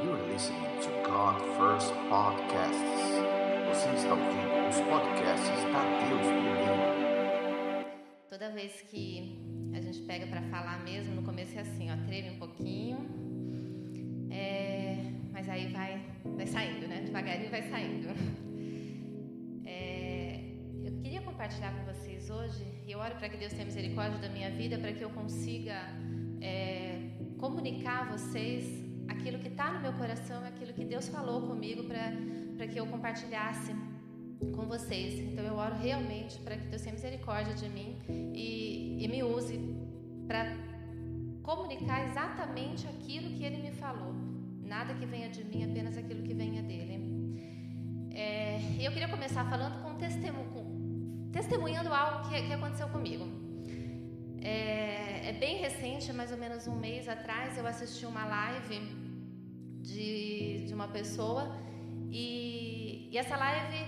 You're 0.00 0.16
listening 0.32 0.78
to 0.82 0.90
God 1.04 1.40
First 1.58 1.92
Podcasts. 2.08 3.02
Você 3.68 3.88
está 3.96 4.14
ouvindo 4.14 4.68
os 4.68 4.80
podcasts 4.82 5.60
da 5.72 5.82
Deus 6.06 6.24
Primeiro. 6.24 7.84
Toda 8.30 8.48
vez 8.50 8.80
que 8.82 9.36
a 9.74 9.80
gente 9.80 10.00
pega 10.02 10.24
para 10.28 10.40
falar 10.42 10.84
mesmo, 10.84 11.16
no 11.16 11.22
começo 11.24 11.58
é 11.58 11.62
assim, 11.62 11.90
ó, 11.90 11.96
treme 12.06 12.30
um 12.30 12.38
pouquinho, 12.38 12.98
é, 14.30 14.98
mas 15.32 15.48
aí 15.48 15.66
vai, 15.72 16.00
vai 16.24 16.46
saindo, 16.46 16.86
né? 16.86 17.00
Devagarinho 17.00 17.50
vai 17.50 17.62
saindo. 17.62 18.08
É, 19.66 20.40
eu 20.84 20.92
queria 21.02 21.22
compartilhar 21.22 21.72
com 21.72 21.92
vocês 21.92 22.30
hoje, 22.30 22.64
e 22.86 22.92
eu 22.92 23.00
oro 23.00 23.16
para 23.16 23.28
que 23.28 23.36
Deus 23.36 23.52
tenha 23.52 23.64
misericórdia 23.64 24.20
da 24.20 24.28
minha 24.28 24.50
vida, 24.52 24.78
para 24.78 24.92
que 24.92 25.02
eu 25.02 25.10
consiga 25.10 25.74
é, 26.40 27.00
comunicar 27.36 28.02
a 28.02 28.16
vocês 28.16 28.87
aquilo 29.08 29.38
que 29.38 29.48
está 29.48 29.72
no 29.72 29.80
meu 29.80 29.92
coração, 29.92 30.44
aquilo 30.44 30.72
que 30.72 30.84
Deus 30.84 31.08
falou 31.08 31.42
comigo 31.42 31.84
para 31.84 32.66
que 32.66 32.78
eu 32.78 32.86
compartilhasse 32.86 33.74
com 34.54 34.66
vocês. 34.66 35.18
Então 35.20 35.44
eu 35.44 35.54
oro 35.54 35.74
realmente 35.76 36.38
para 36.40 36.56
que 36.56 36.66
Deus 36.66 36.82
tenha 36.82 36.94
misericórdia 36.94 37.54
de 37.54 37.68
mim 37.68 37.96
e, 38.34 39.04
e 39.04 39.08
me 39.08 39.22
use 39.22 39.58
para 40.26 40.56
comunicar 41.42 42.06
exatamente 42.08 42.86
aquilo 42.86 43.30
que 43.36 43.44
Ele 43.44 43.62
me 43.62 43.72
falou. 43.72 44.14
Nada 44.62 44.94
que 44.94 45.06
venha 45.06 45.30
de 45.30 45.42
mim, 45.44 45.64
apenas 45.64 45.96
aquilo 45.96 46.22
que 46.22 46.34
venha 46.34 46.62
dele. 46.62 46.98
É, 48.12 48.60
eu 48.80 48.92
queria 48.92 49.08
começar 49.08 49.44
falando 49.48 49.82
com, 49.82 49.94
com 49.94 51.30
testemunhando 51.32 51.92
algo 51.92 52.28
que, 52.28 52.42
que 52.42 52.52
aconteceu 52.52 52.88
comigo. 52.88 53.47
É, 54.42 55.30
é, 55.30 55.32
bem 55.32 55.58
recente, 55.58 56.12
mais 56.12 56.30
ou 56.30 56.38
menos 56.38 56.66
um 56.66 56.76
mês 56.76 57.08
atrás, 57.08 57.58
eu 57.58 57.66
assisti 57.66 58.06
uma 58.06 58.24
live 58.24 58.80
de, 59.82 60.64
de 60.66 60.74
uma 60.74 60.88
pessoa 60.88 61.56
e, 62.10 63.08
e 63.10 63.18
essa 63.18 63.36
live 63.36 63.84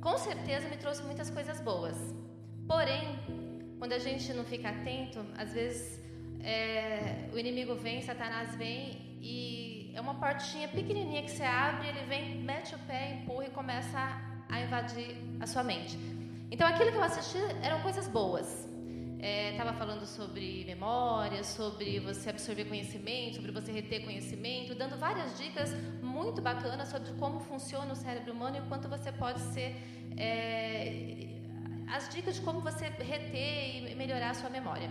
com 0.00 0.18
certeza 0.18 0.68
me 0.68 0.76
trouxe 0.76 1.02
muitas 1.02 1.30
coisas 1.30 1.60
boas. 1.60 1.96
Porém, 2.66 3.18
quando 3.78 3.92
a 3.92 3.98
gente 3.98 4.32
não 4.32 4.44
fica 4.44 4.70
atento, 4.70 5.24
às 5.38 5.52
vezes 5.52 6.00
é, 6.40 7.28
o 7.32 7.38
inimigo 7.38 7.74
vem, 7.76 8.02
Satanás 8.02 8.56
vem 8.56 9.18
e 9.20 9.92
é 9.94 10.00
uma 10.00 10.14
portinha 10.14 10.68
pequenininha 10.68 11.22
que 11.22 11.30
você 11.30 11.44
abre, 11.44 11.88
ele 11.88 12.04
vem, 12.06 12.38
mete 12.40 12.74
o 12.74 12.78
pé, 12.80 13.14
empurra 13.14 13.46
e 13.46 13.50
começa 13.50 13.98
a, 13.98 14.54
a 14.54 14.60
invadir 14.60 15.16
a 15.40 15.46
sua 15.46 15.62
mente. 15.62 15.96
Então, 16.50 16.66
aquilo 16.66 16.90
que 16.90 16.96
eu 16.96 17.02
assisti 17.02 17.38
eram 17.62 17.80
coisas 17.82 18.06
boas 18.08 18.75
estava 19.18 19.70
é, 19.70 19.72
falando 19.72 20.04
sobre 20.04 20.64
memória, 20.64 21.42
sobre 21.42 21.98
você 22.00 22.30
absorver 22.30 22.66
conhecimento, 22.66 23.36
sobre 23.36 23.50
você 23.50 23.72
reter 23.72 24.04
conhecimento, 24.04 24.74
dando 24.74 24.96
várias 24.98 25.38
dicas 25.38 25.70
muito 26.02 26.42
bacanas 26.42 26.88
sobre 26.88 27.12
como 27.14 27.40
funciona 27.40 27.92
o 27.92 27.96
cérebro 27.96 28.32
humano 28.32 28.58
e 28.58 28.60
quanto 28.68 28.88
você 28.88 29.10
pode 29.10 29.40
ser. 29.40 29.74
É, 30.16 31.36
as 31.88 32.08
dicas 32.08 32.36
de 32.36 32.40
como 32.42 32.60
você 32.60 32.86
reter 32.88 33.90
e 33.90 33.94
melhorar 33.94 34.30
a 34.30 34.34
sua 34.34 34.50
memória. 34.50 34.90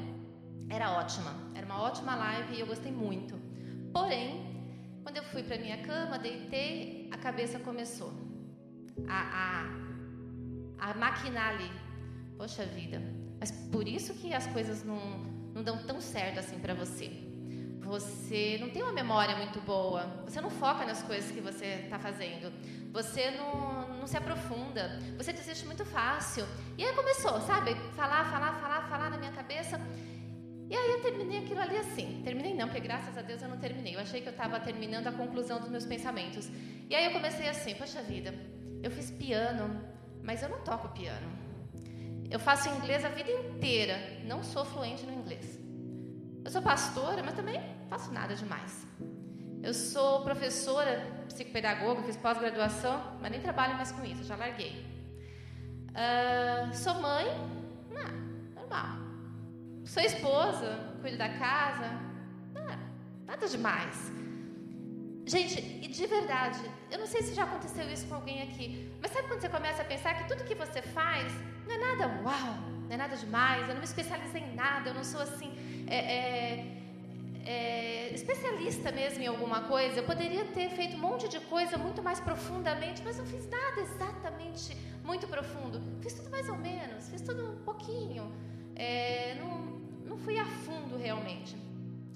Era 0.69 0.91
ótima, 0.91 1.33
era 1.53 1.65
uma 1.65 1.81
ótima 1.81 2.15
live 2.15 2.55
e 2.55 2.59
eu 2.59 2.67
gostei 2.67 2.91
muito. 2.91 3.39
Porém, 3.93 4.55
quando 5.03 5.17
eu 5.17 5.23
fui 5.25 5.43
para 5.43 5.57
minha 5.57 5.77
cama, 5.83 6.17
deitei, 6.17 7.09
a 7.11 7.17
cabeça 7.17 7.59
começou 7.59 8.11
a, 9.07 9.67
a, 10.79 10.89
a 10.89 10.93
maquinar 10.95 11.53
ali. 11.53 11.71
Poxa 12.37 12.65
vida, 12.65 13.01
mas 13.45 13.51
por 13.51 13.87
isso 13.87 14.11
que 14.15 14.33
as 14.33 14.47
coisas 14.47 14.83
não, 14.83 14.99
não 15.53 15.61
dão 15.61 15.77
tão 15.85 16.01
certo 16.01 16.39
assim 16.39 16.57
para 16.57 16.73
você. 16.73 17.11
Você 17.81 18.57
não 18.59 18.71
tem 18.71 18.81
uma 18.81 18.91
memória 18.91 19.35
muito 19.35 19.61
boa. 19.61 20.23
Você 20.25 20.41
não 20.41 20.49
foca 20.49 20.83
nas 20.83 21.03
coisas 21.03 21.29
que 21.29 21.39
você 21.39 21.65
está 21.83 21.99
fazendo. 21.99 22.51
Você 22.91 23.29
não, 23.29 23.99
não 23.99 24.07
se 24.07 24.17
aprofunda. 24.17 24.99
Você 25.15 25.31
desiste 25.31 25.63
muito 25.67 25.85
fácil. 25.85 26.43
E 26.75 26.83
aí 26.83 26.91
começou, 26.95 27.39
sabe? 27.41 27.75
Falar, 27.95 28.25
falar, 28.31 28.53
falar, 28.53 28.89
falar 28.89 29.11
na 29.11 29.17
minha 29.19 29.31
cabeça. 29.31 29.79
E 30.67 30.75
aí 30.75 30.91
eu 30.93 31.03
terminei 31.03 31.43
aquilo 31.43 31.61
ali 31.61 31.77
assim. 31.77 32.23
Terminei 32.23 32.55
não, 32.55 32.65
porque 32.67 32.81
graças 32.81 33.15
a 33.15 33.21
Deus 33.21 33.43
eu 33.43 33.49
não 33.49 33.59
terminei. 33.59 33.95
Eu 33.95 33.99
achei 33.99 34.21
que 34.21 34.27
eu 34.27 34.31
estava 34.31 34.59
terminando 34.59 35.05
a 35.05 35.11
conclusão 35.11 35.59
dos 35.59 35.69
meus 35.69 35.85
pensamentos. 35.85 36.49
E 36.89 36.95
aí 36.95 37.05
eu 37.05 37.11
comecei 37.11 37.47
assim, 37.47 37.75
poxa 37.75 38.01
vida, 38.01 38.33
eu 38.81 38.89
fiz 38.89 39.11
piano, 39.11 39.85
mas 40.23 40.41
eu 40.41 40.49
não 40.49 40.63
toco 40.63 40.89
piano. 40.89 41.44
Eu 42.29 42.39
faço 42.39 42.69
inglês 42.69 43.05
a 43.05 43.09
vida 43.09 43.31
inteira, 43.31 43.97
não 44.23 44.43
sou 44.43 44.65
fluente 44.65 45.05
no 45.05 45.13
inglês. 45.13 45.59
Eu 46.43 46.51
sou 46.51 46.61
pastora, 46.61 47.23
mas 47.23 47.35
também 47.35 47.61
faço 47.89 48.11
nada 48.11 48.35
demais. 48.35 48.85
Eu 49.63 49.73
sou 49.73 50.21
professora, 50.23 51.05
psicopedagoga, 51.27 52.03
fiz 52.03 52.17
pós-graduação, 52.17 53.17
mas 53.21 53.31
nem 53.31 53.41
trabalho 53.41 53.75
mais 53.75 53.91
com 53.91 54.05
isso, 54.05 54.23
já 54.23 54.35
larguei. 54.35 54.85
Uh, 55.89 56.75
sou 56.75 56.95
mãe, 57.01 57.25
não, 57.89 58.61
normal. 58.61 58.97
Sou 59.85 60.03
esposa, 60.03 60.93
cuido 61.01 61.17
da 61.17 61.29
casa, 61.29 61.89
não, 62.53 62.65
nada 63.25 63.47
demais. 63.47 64.11
Gente, 65.25 65.59
e 65.59 65.87
de 65.87 66.05
verdade, 66.05 66.59
eu 66.91 66.99
não 66.99 67.07
sei 67.07 67.23
se 67.23 67.33
já 67.33 67.45
aconteceu 67.45 67.89
isso 67.91 68.05
com 68.07 68.15
alguém 68.15 68.43
aqui, 68.43 68.93
mas 69.01 69.11
sabe 69.11 69.27
quando 69.27 69.41
você 69.41 69.49
começa 69.49 69.81
a 69.81 69.85
pensar 69.85 70.13
que 70.13 70.27
tudo 70.27 70.43
que 70.43 70.53
você 70.53 70.83
faz 70.83 71.33
não 71.65 71.73
é 71.73 71.77
nada 71.79 72.21
uau, 72.23 72.55
não 72.87 72.93
é 72.93 72.97
nada 72.97 73.17
demais, 73.17 73.61
eu 73.67 73.73
não 73.73 73.81
me 73.81 73.85
especializei 73.85 74.43
em 74.43 74.53
nada, 74.53 74.91
eu 74.91 74.93
não 74.93 75.03
sou 75.03 75.19
assim, 75.21 75.51
é, 75.87 75.95
é, 75.95 76.75
é, 77.43 78.13
especialista 78.13 78.91
mesmo 78.91 79.23
em 79.23 79.25
alguma 79.25 79.61
coisa. 79.61 79.99
Eu 79.99 80.03
poderia 80.03 80.45
ter 80.45 80.69
feito 80.69 80.95
um 80.95 80.99
monte 80.99 81.27
de 81.27 81.39
coisa 81.39 81.75
muito 81.75 82.03
mais 82.03 82.19
profundamente, 82.19 83.01
mas 83.03 83.17
não 83.17 83.25
fiz 83.25 83.49
nada 83.49 83.81
exatamente 83.81 84.77
muito 85.03 85.27
profundo. 85.27 85.81
Fiz 86.01 86.13
tudo 86.13 86.29
mais 86.29 86.47
ou 86.49 86.57
menos, 86.57 87.09
fiz 87.09 87.21
tudo 87.21 87.51
um 87.51 87.63
pouquinho. 87.63 88.31
É, 88.75 89.35
não, 89.39 89.49
não 90.05 90.17
fui 90.19 90.37
a 90.37 90.45
fundo 90.45 90.97
realmente. 90.97 91.55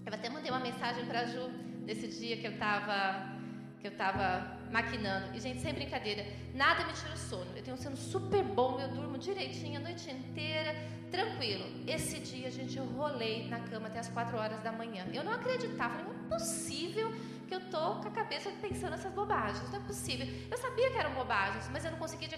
Eu 0.05 0.13
até 0.13 0.29
mandei 0.29 0.51
uma 0.51 0.59
mensagem 0.59 1.05
para 1.07 1.21
a 1.21 1.25
Ju 1.25 1.49
nesse 1.89 2.07
dia 2.07 2.37
que 2.37 2.45
eu 2.45 2.51
estava 2.51 3.37
que 3.81 3.87
eu 3.87 3.91
estava 3.91 4.57
maquinando. 4.69 5.33
E, 5.33 5.39
gente, 5.39 5.61
sem 5.61 5.73
brincadeira, 5.73 6.25
nada 6.53 6.83
me 6.85 6.91
tira 6.91 7.13
o 7.13 7.17
sono. 7.17 7.49
Eu 7.55 7.63
tenho 7.63 7.77
um 7.77 7.79
sono 7.79 7.95
super 7.95 8.43
bom, 8.43 8.77
eu 8.77 8.89
durmo 8.89 9.17
direitinho 9.17 9.79
a 9.79 9.83
noite 9.83 10.11
inteira, 10.11 10.75
tranquilo. 11.09 11.65
Esse 11.87 12.19
dia, 12.19 12.51
gente, 12.51 12.77
eu 12.77 12.85
rolei 12.85 13.47
na 13.47 13.59
cama 13.61 13.87
até 13.87 13.99
as 13.99 14.09
4 14.09 14.37
horas 14.37 14.61
da 14.61 14.73
manhã. 14.73 15.05
Eu 15.13 15.23
não 15.23 15.31
acreditava, 15.31 15.93
falei, 15.95 16.13
não 16.13 16.25
é 16.25 16.37
possível 16.37 17.09
que 17.47 17.55
eu 17.55 17.61
tô 17.69 17.95
com 18.01 18.09
a 18.09 18.11
cabeça 18.11 18.51
pensando 18.61 18.91
nessas 18.91 19.13
bobagens, 19.13 19.71
não 19.71 19.79
é 19.79 19.83
possível. 19.83 20.27
Eu 20.51 20.57
sabia 20.57 20.91
que 20.91 20.97
eram 20.97 21.13
bobagens, 21.13 21.69
mas 21.71 21.85
eu 21.85 21.91
não 21.91 21.99
conseguia 21.99 22.27
de 22.27 22.35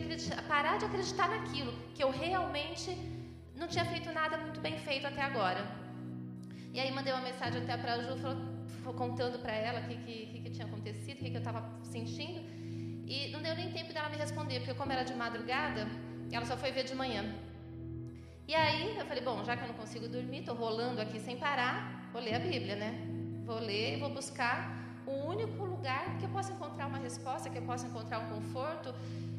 parar 0.47 0.77
de 0.77 0.85
acreditar 0.85 1.27
naquilo, 1.27 1.73
que 1.95 2.03
eu 2.03 2.11
realmente 2.11 2.95
não 3.55 3.67
tinha 3.67 3.85
feito 3.85 4.11
nada 4.13 4.37
muito 4.37 4.61
bem 4.61 4.77
feito 4.77 5.07
até 5.07 5.23
agora. 5.23 5.65
E 6.71 6.79
aí 6.79 6.91
mandei 6.91 7.11
uma 7.11 7.23
mensagem 7.23 7.63
até 7.63 7.75
para 7.75 7.95
a 7.95 8.03
Ju, 8.03 8.15
falou, 8.17 8.50
contando 8.95 9.39
para 9.39 9.53
ela 9.53 9.81
o 9.81 9.83
que, 9.87 9.95
que, 9.95 10.39
que, 10.41 10.49
tinha 10.49 10.65
acontecido, 10.65 11.17
o 11.17 11.23
que, 11.23 11.29
que 11.29 11.37
eu 11.37 11.39
estava 11.39 11.69
sentindo. 11.83 12.41
E 13.07 13.29
não 13.31 13.41
deu 13.41 13.55
nem 13.55 13.71
tempo 13.71 13.93
dela 13.93 14.09
me 14.09 14.17
responder, 14.17 14.59
porque 14.59 14.73
como 14.73 14.91
era 14.91 15.03
de 15.03 15.13
madrugada, 15.13 15.87
ela 16.31 16.45
só 16.45 16.55
foi 16.57 16.71
ver 16.71 16.83
de 16.83 16.95
manhã. 16.95 17.23
E 18.47 18.55
aí 18.55 18.97
eu 18.97 19.05
falei, 19.05 19.23
bom, 19.23 19.43
já 19.43 19.55
que 19.55 19.63
eu 19.63 19.67
não 19.67 19.75
consigo 19.75 20.07
dormir, 20.07 20.39
estou 20.39 20.55
rolando 20.55 20.99
aqui 20.99 21.19
sem 21.19 21.37
parar, 21.37 22.09
vou 22.11 22.21
ler 22.21 22.35
a 22.35 22.39
Bíblia, 22.39 22.75
né? 22.75 22.91
Vou 23.45 23.59
ler 23.59 23.95
e 23.95 23.99
vou 23.99 24.09
buscar 24.09 24.81
o 25.05 25.11
único 25.27 25.63
lugar 25.63 26.17
que 26.17 26.25
eu 26.25 26.29
possa 26.29 26.51
encontrar 26.53 26.87
uma 26.87 26.97
resposta, 26.97 27.49
que 27.49 27.57
eu 27.57 27.63
possa 27.63 27.87
encontrar 27.87 28.19
um 28.19 28.29
conforto. 28.29 28.93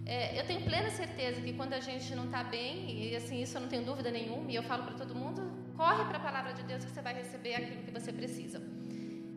É, 0.04 0.38
eu 0.38 0.44
tenho 0.46 0.62
plena 0.62 0.90
certeza 0.90 1.40
que 1.40 1.52
quando 1.52 1.74
a 1.74 1.80
gente 1.80 2.14
não 2.14 2.24
está 2.24 2.42
bem, 2.42 2.90
e 2.90 3.16
assim, 3.16 3.40
isso 3.40 3.56
eu 3.56 3.60
não 3.60 3.68
tenho 3.68 3.84
dúvida 3.84 4.10
nenhuma, 4.10 4.50
e 4.50 4.54
eu 4.54 4.62
falo 4.62 4.82
para 4.84 4.94
todo 4.94 5.14
mundo, 5.14 5.40
corre 5.76 6.04
para 6.04 6.18
a 6.18 6.20
palavra 6.20 6.52
de 6.52 6.62
Deus 6.64 6.84
que 6.84 6.90
você 6.90 7.00
vai 7.00 7.14
receber 7.14 7.54
aquilo 7.54 7.82
que 7.82 7.90
você 7.90 8.12
precisa. 8.12 8.60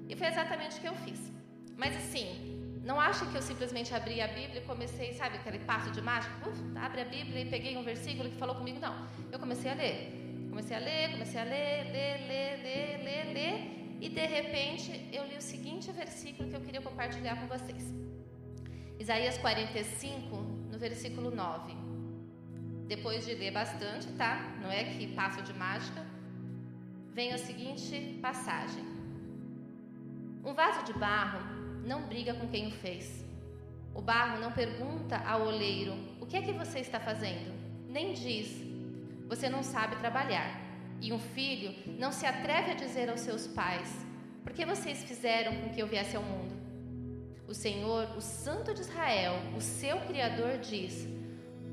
E 0.09 0.16
foi 0.16 0.27
exatamente 0.27 0.77
o 0.77 0.81
que 0.81 0.88
eu 0.88 0.95
fiz. 0.95 1.19
Mas 1.77 1.95
assim, 1.95 2.55
não 2.84 2.99
acha 2.99 3.25
que 3.25 3.35
eu 3.35 3.41
simplesmente 3.41 3.93
abri 3.93 4.22
a 4.22 4.28
Bíblia 4.28 4.61
e 4.61 4.66
comecei, 4.66 5.13
sabe, 5.13 5.37
aquele 5.37 5.59
passo 5.59 5.90
de 5.91 6.02
mágica? 6.02 6.47
Uf, 6.47 6.59
abre 6.78 7.02
a 7.02 7.05
Bíblia 7.05 7.41
e 7.41 7.49
peguei 7.49 7.75
um 7.75 7.84
versículo 7.84 8.29
que 8.29 8.37
falou 8.37 8.55
comigo. 8.55 8.79
Não. 8.79 9.07
Eu 9.31 9.40
comecei 9.40 9.72
a 9.72 9.73
ler. 9.73 9.97
Comecei 10.49 10.78
a 10.78 10.79
ler, 10.79 11.11
comecei 11.11 11.41
a 11.41 11.43
ler, 11.43 11.91
ler, 11.91 12.28
ler, 12.28 12.63
ler, 12.63 13.03
ler, 13.03 13.34
ler. 13.34 13.97
E 13.99 14.09
de 14.09 14.25
repente 14.25 15.09
eu 15.11 15.25
li 15.25 15.35
o 15.35 15.41
seguinte 15.41 15.91
versículo 15.91 16.47
que 16.49 16.55
eu 16.55 16.61
queria 16.61 16.81
compartilhar 16.81 17.35
com 17.41 17.47
vocês. 17.47 17.93
Isaías 18.99 19.37
45, 19.40 20.35
no 20.72 20.78
versículo 20.78 21.31
9. 21.31 21.73
Depois 22.87 23.25
de 23.25 23.34
ler 23.34 23.51
bastante, 23.51 24.08
tá? 24.13 24.55
Não 24.61 24.72
é 24.72 24.84
que 24.84 25.08
passo 25.08 25.41
de 25.41 25.53
mágica. 25.53 26.05
Vem 27.13 27.34
a 27.34 27.37
seguinte 27.37 28.19
passagem. 28.22 28.95
Um 30.46 30.53
vaso 30.53 30.86
de 30.86 30.94
barro 30.94 31.40
não 31.84 32.03
briga 32.03 32.36
com 32.36 32.47
quem 32.47 32.68
o 32.68 32.72
fez. 32.72 33.26
O 33.96 34.02
barro 34.02 34.40
não 34.40 34.52
pergunta 34.52 35.18
ao 35.18 35.47
oleiro: 35.47 35.97
O 36.22 36.26
que 36.28 36.38
é 36.38 36.42
que 36.44 36.53
você 36.53 36.78
está 36.80 37.00
fazendo? 37.00 37.52
Nem 37.90 38.14
diz: 38.14 38.62
Você 39.28 39.50
não 39.50 39.64
sabe 39.64 39.96
trabalhar. 39.96 40.62
E 41.02 41.12
um 41.12 41.18
filho 41.18 41.74
não 41.97 42.12
se 42.12 42.28
atreve 42.28 42.72
a 42.72 42.76
dizer 42.76 43.09
aos 43.09 43.22
seus 43.22 43.47
pais: 43.47 44.06
Por 44.44 44.53
que 44.53 44.68
vocês 44.68 45.03
fizeram 45.03 45.56
com 45.62 45.70
que 45.70 45.82
eu 45.82 45.88
viesse 45.88 46.16
ao 46.16 46.22
mundo? 46.22 46.53
O 47.47 47.53
Senhor, 47.56 48.16
o 48.16 48.22
Santo 48.22 48.72
de 48.72 48.82
Israel, 48.82 49.34
o 49.58 49.62
seu 49.62 49.97
Criador, 50.02 50.59
diz: 50.59 51.08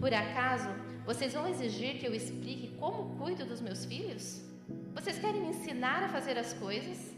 Por 0.01 0.15
acaso 0.15 0.71
vocês 1.05 1.35
vão 1.35 1.47
exigir 1.47 1.99
que 1.99 2.07
eu 2.07 2.15
explique 2.15 2.75
como 2.79 3.17
cuido 3.19 3.45
dos 3.45 3.61
meus 3.61 3.85
filhos? 3.85 4.43
Vocês 4.95 5.19
querem 5.19 5.43
me 5.43 5.49
ensinar 5.49 6.05
a 6.05 6.09
fazer 6.09 6.39
as 6.39 6.55
coisas? 6.55 7.12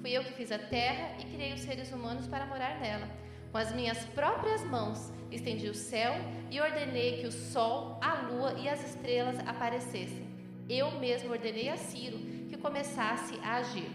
Fui 0.00 0.10
eu 0.10 0.24
que 0.24 0.32
fiz 0.32 0.50
a 0.50 0.58
terra 0.58 1.16
e 1.18 1.24
criei 1.24 1.52
os 1.52 1.60
seres 1.60 1.92
humanos 1.92 2.26
para 2.26 2.46
morar 2.46 2.80
nela. 2.80 3.08
Com 3.52 3.58
as 3.58 3.72
minhas 3.74 3.98
próprias 4.06 4.62
mãos 4.64 5.12
estendi 5.30 5.68
o 5.68 5.74
céu 5.74 6.14
e 6.50 6.60
ordenei 6.60 7.18
que 7.20 7.26
o 7.26 7.32
sol, 7.32 7.98
a 8.00 8.14
lua 8.22 8.54
e 8.58 8.68
as 8.68 8.82
estrelas 8.82 9.38
aparecessem. 9.40 10.26
Eu 10.68 10.92
mesmo 10.92 11.30
ordenei 11.30 11.68
a 11.68 11.76
Ciro 11.76 12.18
que 12.48 12.56
começasse 12.56 13.34
a 13.42 13.56
agir. 13.56 13.90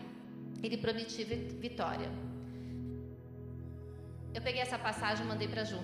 Ele 0.62 0.78
prometi 0.78 1.24
vitória. 1.24 2.10
Eu 4.34 4.42
peguei 4.42 4.62
essa 4.62 4.78
passagem 4.78 5.26
e 5.26 5.28
mandei 5.28 5.48
para 5.48 5.64
Ju. 5.64 5.80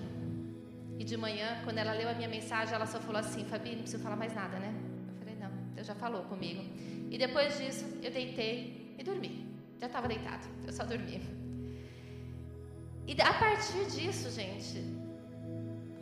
E 0.98 1.04
de 1.04 1.16
manhã, 1.16 1.62
quando 1.64 1.78
ela 1.78 1.94
leu 1.94 2.08
a 2.08 2.14
minha 2.14 2.28
mensagem, 2.28 2.74
ela 2.74 2.86
só 2.86 3.00
falou 3.00 3.18
assim: 3.18 3.44
Fabi, 3.46 3.70
não 3.70 3.82
preciso 3.82 4.02
falar 4.02 4.16
mais 4.16 4.34
nada, 4.34 4.58
né? 4.58 4.72
Eu 5.08 5.14
falei: 5.18 5.34
Não, 5.34 5.50
Deus 5.74 5.86
já 5.86 5.94
falou 5.94 6.24
comigo. 6.24 6.62
E 7.10 7.16
depois 7.16 7.58
disso, 7.58 7.86
eu 8.02 8.10
deitei 8.10 8.94
e 8.98 9.02
dormi. 9.02 9.51
Já 9.82 9.88
estava 9.88 10.06
deitado, 10.06 10.44
eu 10.64 10.72
só 10.72 10.84
dormi. 10.84 11.16
E 13.04 13.20
a 13.20 13.34
partir 13.34 13.84
disso, 13.94 14.30
gente, 14.30 14.78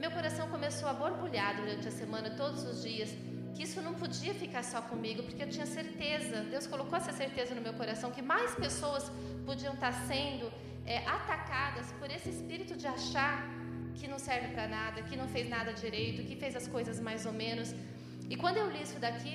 meu 0.02 0.10
coração 0.16 0.48
começou 0.54 0.86
a 0.86 0.92
borbulhar 0.92 1.56
durante 1.60 1.88
a 1.88 1.90
semana, 1.90 2.28
todos 2.42 2.62
os 2.70 2.82
dias, 2.82 3.08
que 3.54 3.62
isso 3.66 3.80
não 3.86 3.94
podia 3.94 4.34
ficar 4.34 4.62
só 4.72 4.82
comigo, 4.82 5.22
porque 5.22 5.42
eu 5.44 5.48
tinha 5.48 5.64
certeza, 5.64 6.42
Deus 6.54 6.66
colocou 6.66 6.98
essa 6.98 7.10
certeza 7.10 7.54
no 7.54 7.62
meu 7.62 7.72
coração, 7.72 8.10
que 8.10 8.20
mais 8.20 8.54
pessoas 8.54 9.10
podiam 9.46 9.72
estar 9.72 9.94
sendo 10.10 10.52
é, 10.84 10.98
atacadas 11.16 11.90
por 11.92 12.10
esse 12.10 12.28
espírito 12.28 12.76
de 12.76 12.86
achar 12.86 13.48
que 13.94 14.06
não 14.06 14.18
serve 14.18 14.48
para 14.48 14.68
nada, 14.68 15.00
que 15.08 15.16
não 15.16 15.26
fez 15.26 15.48
nada 15.48 15.72
direito, 15.72 16.26
que 16.28 16.36
fez 16.36 16.54
as 16.54 16.68
coisas 16.68 17.00
mais 17.00 17.24
ou 17.24 17.32
menos. 17.32 17.74
E 18.28 18.36
quando 18.36 18.58
eu 18.58 18.68
li 18.70 18.82
isso 18.82 18.98
daqui, 18.98 19.34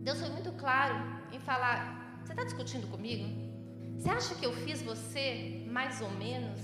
Deus 0.00 0.18
foi 0.18 0.30
muito 0.30 0.50
claro 0.52 0.96
em 1.30 1.38
falar: 1.38 2.03
Você 2.24 2.32
está 2.32 2.44
discutindo 2.44 2.86
comigo? 2.86 3.24
Você 3.98 4.08
acha 4.08 4.34
que 4.34 4.46
eu 4.46 4.52
fiz 4.64 4.80
você 4.82 5.62
mais 5.68 6.00
ou 6.00 6.10
menos? 6.10 6.58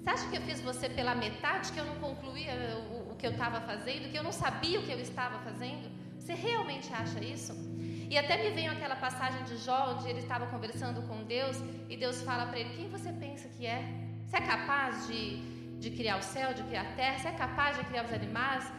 Você 0.00 0.10
acha 0.14 0.28
que 0.30 0.36
eu 0.36 0.42
fiz 0.42 0.60
você 0.60 0.88
pela 0.88 1.14
metade, 1.14 1.72
que 1.72 1.78
eu 1.78 1.84
não 1.84 1.96
concluía 1.96 2.54
o, 2.92 3.12
o 3.12 3.16
que 3.16 3.26
eu 3.26 3.32
estava 3.32 3.60
fazendo, 3.60 4.10
que 4.10 4.16
eu 4.16 4.22
não 4.22 4.32
sabia 4.32 4.78
o 4.78 4.84
que 4.84 4.92
eu 4.92 5.00
estava 5.00 5.40
fazendo? 5.40 5.90
Você 6.18 6.34
realmente 6.34 6.92
acha 6.94 7.22
isso? 7.22 7.52
E 8.08 8.16
até 8.16 8.36
me 8.42 8.50
veio 8.50 8.70
aquela 8.70 8.94
passagem 8.94 9.42
de 9.42 9.56
Jó, 9.56 9.94
onde 9.94 10.08
ele 10.08 10.20
estava 10.20 10.46
conversando 10.46 11.02
com 11.08 11.24
Deus, 11.24 11.56
e 11.88 11.96
Deus 11.96 12.22
fala 12.22 12.46
para 12.46 12.60
ele: 12.60 12.70
Quem 12.76 12.88
você 12.88 13.12
pensa 13.12 13.48
que 13.48 13.66
é? 13.66 13.80
Você 14.24 14.36
é 14.36 14.40
capaz 14.40 15.08
de, 15.08 15.40
de 15.80 15.90
criar 15.90 16.18
o 16.18 16.22
céu, 16.22 16.54
de 16.54 16.62
criar 16.62 16.82
a 16.82 16.92
terra? 16.94 17.18
Você 17.18 17.28
é 17.28 17.32
capaz 17.32 17.76
de 17.76 17.84
criar 17.84 18.04
os 18.04 18.12
animais? 18.12 18.72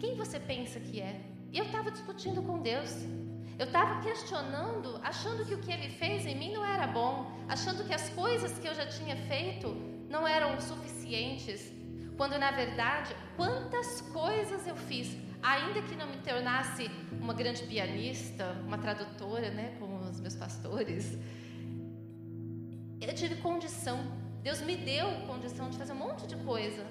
Quem 0.00 0.16
você 0.16 0.40
pensa 0.40 0.80
que 0.80 1.02
é? 1.02 1.20
E 1.52 1.58
eu 1.58 1.66
estava 1.66 1.90
discutindo 1.90 2.42
com 2.42 2.62
Deus. 2.62 2.92
Eu 3.58 3.66
estava 3.66 4.02
questionando, 4.02 5.00
achando 5.02 5.44
que 5.44 5.54
o 5.54 5.58
que 5.58 5.72
ele 5.72 5.88
fez 5.90 6.26
em 6.26 6.34
mim 6.34 6.52
não 6.52 6.64
era 6.64 6.86
bom, 6.86 7.30
achando 7.48 7.84
que 7.84 7.94
as 7.94 8.08
coisas 8.10 8.58
que 8.58 8.66
eu 8.66 8.74
já 8.74 8.86
tinha 8.86 9.16
feito 9.28 9.68
não 10.08 10.26
eram 10.26 10.60
suficientes, 10.60 11.72
quando 12.16 12.38
na 12.38 12.50
verdade, 12.50 13.14
quantas 13.36 14.00
coisas 14.00 14.66
eu 14.66 14.76
fiz, 14.76 15.16
ainda 15.42 15.82
que 15.82 15.94
não 15.94 16.06
me 16.06 16.18
tornasse 16.18 16.90
uma 17.20 17.34
grande 17.34 17.62
pianista, 17.64 18.56
uma 18.66 18.78
tradutora, 18.78 19.50
né, 19.50 19.76
como 19.78 19.98
os 19.98 20.20
meus 20.20 20.34
pastores, 20.34 21.16
eu 23.00 23.14
tive 23.14 23.36
condição. 23.36 23.98
Deus 24.42 24.60
me 24.62 24.76
deu 24.76 25.08
condição 25.26 25.70
de 25.70 25.78
fazer 25.78 25.92
um 25.92 25.96
monte 25.96 26.26
de 26.26 26.36
coisa. 26.36 26.84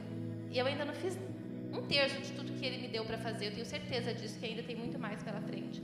E 0.50 0.58
eu 0.58 0.66
ainda 0.66 0.86
não 0.86 0.94
fiz 0.94 1.18
um 1.72 1.82
terço 1.84 2.22
de 2.22 2.32
tudo 2.34 2.54
que 2.54 2.66
Ele 2.66 2.78
me 2.78 2.88
deu 2.88 3.04
para 3.04 3.18
fazer. 3.18 3.48
Eu 3.48 3.54
tenho 3.54 3.66
certeza 3.66 4.14
disso, 4.14 4.40
que 4.40 4.46
ainda 4.46 4.64
tem 4.64 4.76
muito 4.76 5.00
mais 5.00 5.22
pela 5.24 5.42
frente. 5.42 5.82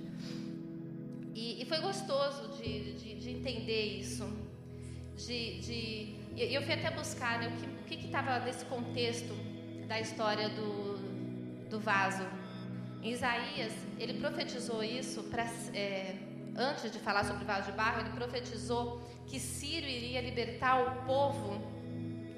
Foi 1.70 1.80
gostoso 1.82 2.58
de, 2.58 2.94
de, 2.94 3.14
de 3.14 3.30
entender 3.30 4.00
isso. 4.00 4.28
De, 5.16 5.60
de, 5.60 6.16
eu 6.36 6.64
fui 6.64 6.74
até 6.74 6.90
buscar 6.90 7.40
né, 7.40 7.56
o 7.80 7.86
que 7.86 7.94
estava 8.08 8.40
nesse 8.40 8.66
contexto 8.66 9.36
da 9.88 10.00
história 10.00 10.50
do, 10.50 10.98
do 11.70 11.80
vaso. 11.80 12.26
Em 13.04 13.12
Isaías, 13.12 13.72
ele 14.00 14.16
profetizou 14.16 14.84
isso, 14.84 15.22
pra, 15.26 15.44
é, 15.76 16.16
antes 16.58 16.92
de 16.92 16.98
falar 16.98 17.24
sobre 17.24 17.44
o 17.44 17.46
vaso 17.46 17.72
de 17.72 17.78
barro, 17.78 18.02
ele 18.02 18.16
profetizou 18.16 19.00
que 19.28 19.40
Ciro 19.40 19.86
iria 19.86 20.22
libertar 20.22 20.82
o 20.82 21.06
povo 21.06 21.62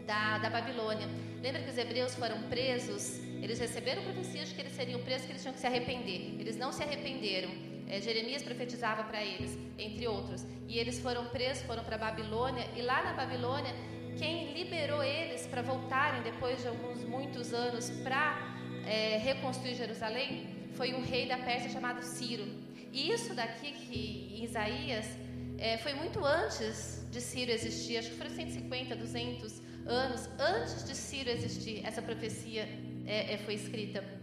da, 0.06 0.40
da 0.40 0.50
Babilônia. 0.50 1.08
Lembra 1.42 1.62
que 1.62 1.70
os 1.70 1.78
hebreus 1.78 2.16
foram 2.16 2.44
presos? 2.50 3.22
Eles 3.42 3.60
receberam 3.60 4.04
profecias 4.04 4.50
de 4.50 4.56
que 4.56 4.62
eles 4.62 4.74
seriam 4.74 5.02
presos, 5.02 5.26
que 5.26 5.32
eles 5.32 5.42
tinham 5.42 5.54
que 5.54 5.62
se 5.62 5.68
arrepender. 5.68 6.36
Eles 6.38 6.58
não 6.58 6.74
se 6.74 6.84
arrependeram 6.84 7.71
é, 7.88 8.00
Jeremias 8.00 8.42
profetizava 8.42 9.04
para 9.04 9.24
eles, 9.24 9.58
entre 9.78 10.08
outros. 10.08 10.46
E 10.68 10.78
eles 10.80 11.00
foram 11.00 11.26
presos, 11.26 11.64
foram 11.64 11.84
para 11.84 11.98
Babilônia, 11.98 12.66
e 12.76 12.82
lá 12.82 13.04
na 13.04 13.14
Babilônia, 13.14 13.74
quem 14.18 14.54
liberou 14.54 15.04
eles 15.04 15.48
para 15.48 15.62
voltarem 15.62 16.22
depois 16.22 16.62
de 16.62 16.68
alguns 16.68 17.04
muitos 17.04 17.54
anos 17.54 17.90
para 18.04 18.56
é, 18.86 19.18
reconstruir 19.18 19.76
Jerusalém 19.76 20.48
foi 20.74 20.94
um 20.94 21.02
rei 21.02 21.28
da 21.28 21.38
Pérsia 21.38 21.70
chamado 21.70 22.02
Ciro. 22.02 22.46
E 22.92 23.12
isso 23.12 23.34
daqui 23.34 23.72
que 23.72 24.36
em 24.36 24.44
Isaías 24.44 25.06
é, 25.58 25.78
foi 25.78 25.94
muito 25.94 26.26
antes 26.26 27.06
de 27.12 27.22
Ciro 27.22 27.52
existir, 27.52 27.98
acho 27.98 28.10
que 28.10 28.16
foram 28.16 28.32
150, 28.32 28.96
200 28.96 29.62
anos 29.86 30.30
antes 30.40 30.84
de 30.86 30.96
Ciro 30.96 31.30
existir, 31.30 31.86
essa 31.86 32.02
profecia 32.02 32.68
é, 33.06 33.34
é 33.34 33.38
foi 33.38 33.56
escrita. 33.56 34.21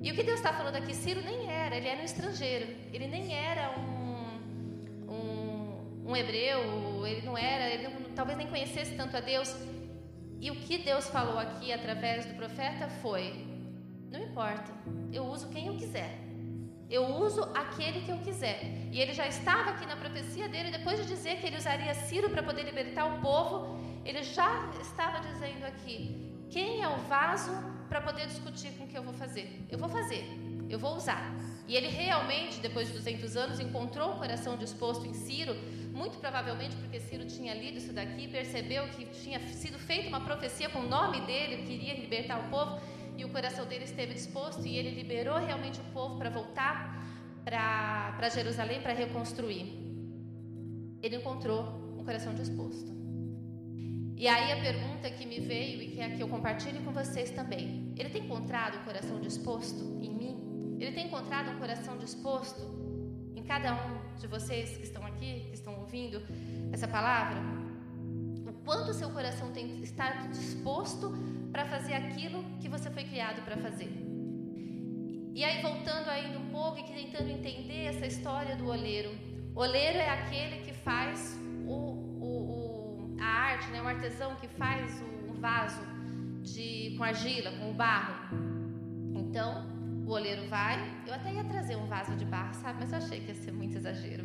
E 0.00 0.10
o 0.10 0.14
que 0.14 0.22
Deus 0.22 0.38
está 0.38 0.52
falando 0.52 0.76
aqui, 0.76 0.94
Ciro 0.94 1.22
nem 1.22 1.50
era, 1.50 1.76
ele 1.76 1.88
era 1.88 2.00
um 2.00 2.04
estrangeiro, 2.04 2.66
ele 2.92 3.06
nem 3.06 3.34
era 3.34 3.78
um, 3.78 5.12
um, 5.12 6.10
um 6.10 6.16
hebreu, 6.16 7.06
ele 7.06 7.22
não 7.22 7.38
era, 7.38 7.70
ele 7.70 7.88
não, 7.88 7.92
talvez 8.14 8.36
nem 8.36 8.46
conhecesse 8.46 8.94
tanto 8.96 9.16
a 9.16 9.20
Deus. 9.20 9.54
E 10.40 10.50
o 10.50 10.56
que 10.56 10.78
Deus 10.78 11.08
falou 11.08 11.38
aqui 11.38 11.72
através 11.72 12.26
do 12.26 12.34
profeta 12.34 12.88
foi: 13.00 13.46
não 14.10 14.20
importa, 14.20 14.72
eu 15.12 15.24
uso 15.24 15.48
quem 15.48 15.68
eu 15.68 15.76
quiser. 15.76 16.24
Eu 16.90 17.04
uso 17.06 17.42
aquele 17.54 18.02
que 18.02 18.10
eu 18.10 18.18
quiser. 18.18 18.60
E 18.92 19.00
ele 19.00 19.14
já 19.14 19.26
estava 19.26 19.70
aqui 19.70 19.86
na 19.86 19.96
profecia 19.96 20.48
dele, 20.48 20.70
depois 20.70 21.00
de 21.00 21.06
dizer 21.06 21.40
que 21.40 21.46
ele 21.46 21.56
usaria 21.56 21.94
Ciro 21.94 22.28
para 22.30 22.42
poder 22.42 22.62
libertar 22.62 23.06
o 23.06 23.20
povo, 23.20 23.80
ele 24.04 24.22
já 24.22 24.70
estava 24.80 25.20
dizendo 25.20 25.64
aqui: 25.64 25.98
quem 26.50 26.82
é 26.82 26.88
o 26.88 26.96
vaso 27.14 27.52
para 27.88 28.00
poder 28.00 28.26
discutir 28.26 28.72
com 28.72 28.84
o 28.84 28.88
que 28.88 28.96
eu 28.96 29.02
vou 29.02 29.14
fazer? 29.14 29.66
Eu 29.70 29.78
vou 29.78 29.88
fazer, 29.88 30.24
eu 30.68 30.78
vou 30.78 30.96
usar. 30.96 31.34
E 31.66 31.76
ele 31.76 31.88
realmente, 31.88 32.60
depois 32.60 32.88
de 32.88 32.94
200 32.94 33.36
anos, 33.36 33.60
encontrou 33.60 34.12
o 34.12 34.18
coração 34.18 34.56
disposto 34.56 35.06
em 35.06 35.14
Ciro, 35.14 35.54
muito 35.92 36.18
provavelmente 36.18 36.76
porque 36.76 37.00
Ciro 37.00 37.24
tinha 37.26 37.54
lido 37.54 37.78
isso 37.78 37.92
daqui, 37.92 38.28
percebeu 38.28 38.88
que 38.88 39.06
tinha 39.06 39.40
sido 39.48 39.78
feita 39.78 40.08
uma 40.08 40.20
profecia 40.20 40.68
com 40.68 40.80
o 40.80 40.88
nome 40.88 41.20
dele, 41.22 41.62
queria 41.62 41.94
libertar 41.94 42.38
o 42.40 42.50
povo, 42.50 42.80
e 43.16 43.24
o 43.24 43.28
coração 43.28 43.64
dele 43.64 43.84
esteve 43.84 44.12
disposto, 44.12 44.66
e 44.66 44.76
ele 44.76 44.90
liberou 44.90 45.38
realmente 45.38 45.80
o 45.80 45.84
povo 45.92 46.18
para 46.18 46.28
voltar 46.28 47.02
para 47.44 48.28
Jerusalém 48.28 48.80
para 48.80 48.92
reconstruir. 48.92 49.72
Ele 51.02 51.16
encontrou 51.16 51.96
um 51.98 52.04
coração 52.04 52.34
disposto. 52.34 53.03
E 54.24 54.26
aí 54.26 54.52
a 54.52 54.56
pergunta 54.56 55.10
que 55.10 55.26
me 55.26 55.38
veio 55.38 55.82
e 55.82 55.88
que 55.88 56.00
é 56.00 56.08
que 56.08 56.22
eu 56.22 56.26
compartilho 56.26 56.80
com 56.82 56.92
vocês 56.92 57.30
também. 57.30 57.92
Ele 57.94 58.08
tem 58.08 58.24
encontrado 58.24 58.78
um 58.78 58.82
coração 58.82 59.20
disposto 59.20 59.82
em 60.00 60.08
mim? 60.08 60.76
Ele 60.80 60.92
tem 60.92 61.08
encontrado 61.08 61.50
um 61.50 61.58
coração 61.58 61.98
disposto 61.98 62.62
em 63.36 63.42
cada 63.42 63.74
um 63.74 64.18
de 64.18 64.26
vocês 64.26 64.78
que 64.78 64.84
estão 64.84 65.04
aqui, 65.04 65.44
que 65.50 65.54
estão 65.54 65.78
ouvindo 65.78 66.22
essa 66.72 66.88
palavra? 66.88 67.38
O 68.48 68.52
quanto 68.64 68.94
seu 68.94 69.10
coração 69.10 69.52
tem 69.52 69.82
estar 69.82 70.26
disposto 70.30 71.12
para 71.52 71.66
fazer 71.66 71.92
aquilo 71.92 72.42
que 72.62 72.66
você 72.66 72.90
foi 72.90 73.04
criado 73.04 73.44
para 73.44 73.58
fazer? 73.58 73.92
E 75.34 75.44
aí 75.44 75.60
voltando 75.60 76.08
ainda 76.08 76.38
um 76.38 76.48
pouco 76.48 76.78
e 76.78 76.82
tentando 76.84 77.28
entender 77.28 77.88
essa 77.88 78.06
história 78.06 78.56
do 78.56 78.68
oleiro. 78.68 79.10
Oleiro 79.54 79.98
é 79.98 80.08
aquele 80.08 80.62
que 80.64 80.72
faz 80.72 81.43
arte, 83.64 83.70
né, 83.70 83.80
artesão 83.80 84.36
que 84.36 84.48
faz 84.48 85.00
o, 85.00 85.30
um 85.30 85.40
vaso 85.40 85.80
de, 86.42 86.94
com 86.96 87.04
argila, 87.04 87.50
com 87.52 87.70
o 87.70 87.74
barro. 87.74 88.14
Então, 89.14 89.66
o 90.06 90.10
oleiro 90.10 90.46
vai. 90.48 90.78
Eu 91.06 91.14
até 91.14 91.32
ia 91.32 91.44
trazer 91.44 91.76
um 91.76 91.86
vaso 91.86 92.14
de 92.16 92.24
barro, 92.24 92.54
sabe? 92.54 92.78
Mas 92.80 92.92
eu 92.92 92.98
achei 92.98 93.20
que 93.20 93.28
ia 93.28 93.34
ser 93.34 93.52
muito 93.52 93.76
exagero. 93.76 94.24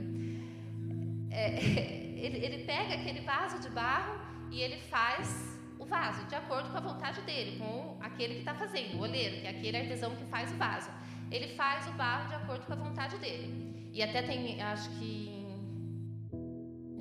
É, 1.32 1.64
ele, 2.20 2.38
ele 2.46 2.64
pega 2.66 2.96
aquele 2.96 3.22
vaso 3.22 3.60
de 3.60 3.70
barro 3.70 4.20
e 4.52 4.62
ele 4.62 4.78
faz 4.90 5.58
o 5.78 5.86
vaso 5.86 6.26
de 6.26 6.36
acordo 6.36 6.70
com 6.72 6.78
a 6.78 6.82
vontade 6.82 7.22
dele, 7.22 7.58
com 7.58 7.98
aquele 8.02 8.34
que 8.36 8.40
está 8.40 8.54
fazendo, 8.54 8.98
o 8.98 9.02
oleiro, 9.02 9.40
que 9.40 9.48
é 9.48 9.52
aquele 9.52 9.78
artesão 9.78 10.16
que 10.16 10.26
faz 10.26 10.52
o 10.52 10.56
vaso. 10.56 10.90
Ele 11.32 11.56
faz 11.56 11.88
o 11.88 11.92
barro 11.92 12.28
de 12.28 12.36
acordo 12.36 12.66
com 12.66 12.74
a 12.74 12.76
vontade 12.76 13.18
dele. 13.18 13.90
E 13.94 14.04
até 14.04 14.22
tem, 14.22 14.62
acho 14.62 14.90
que 14.98 15.39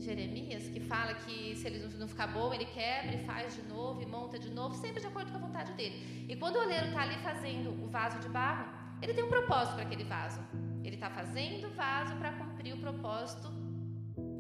Jeremias, 0.08 0.68
que 0.68 0.80
fala 0.80 1.12
que 1.14 1.54
se 1.54 1.66
ele 1.66 1.86
não 1.98 2.08
ficar 2.08 2.28
bom, 2.28 2.52
ele 2.54 2.64
quebra 2.64 3.14
e 3.14 3.24
faz 3.24 3.54
de 3.54 3.62
novo 3.62 4.00
e 4.00 4.06
monta 4.06 4.38
de 4.38 4.50
novo, 4.50 4.74
sempre 4.74 5.00
de 5.00 5.06
acordo 5.06 5.30
com 5.30 5.36
a 5.36 5.40
vontade 5.40 5.72
dele. 5.74 6.26
E 6.28 6.34
quando 6.34 6.56
o 6.56 6.60
oleiro 6.60 6.86
está 6.86 7.02
ali 7.02 7.16
fazendo 7.18 7.70
o 7.84 7.88
vaso 7.88 8.18
de 8.18 8.28
barro, 8.28 8.66
ele 9.02 9.12
tem 9.12 9.22
um 9.22 9.28
propósito 9.28 9.74
para 9.74 9.84
aquele 9.84 10.04
vaso. 10.04 10.40
Ele 10.82 10.94
está 10.94 11.10
fazendo 11.10 11.68
o 11.68 11.70
vaso 11.74 12.16
para 12.16 12.32
cumprir 12.32 12.72
o 12.74 12.78
propósito 12.78 13.48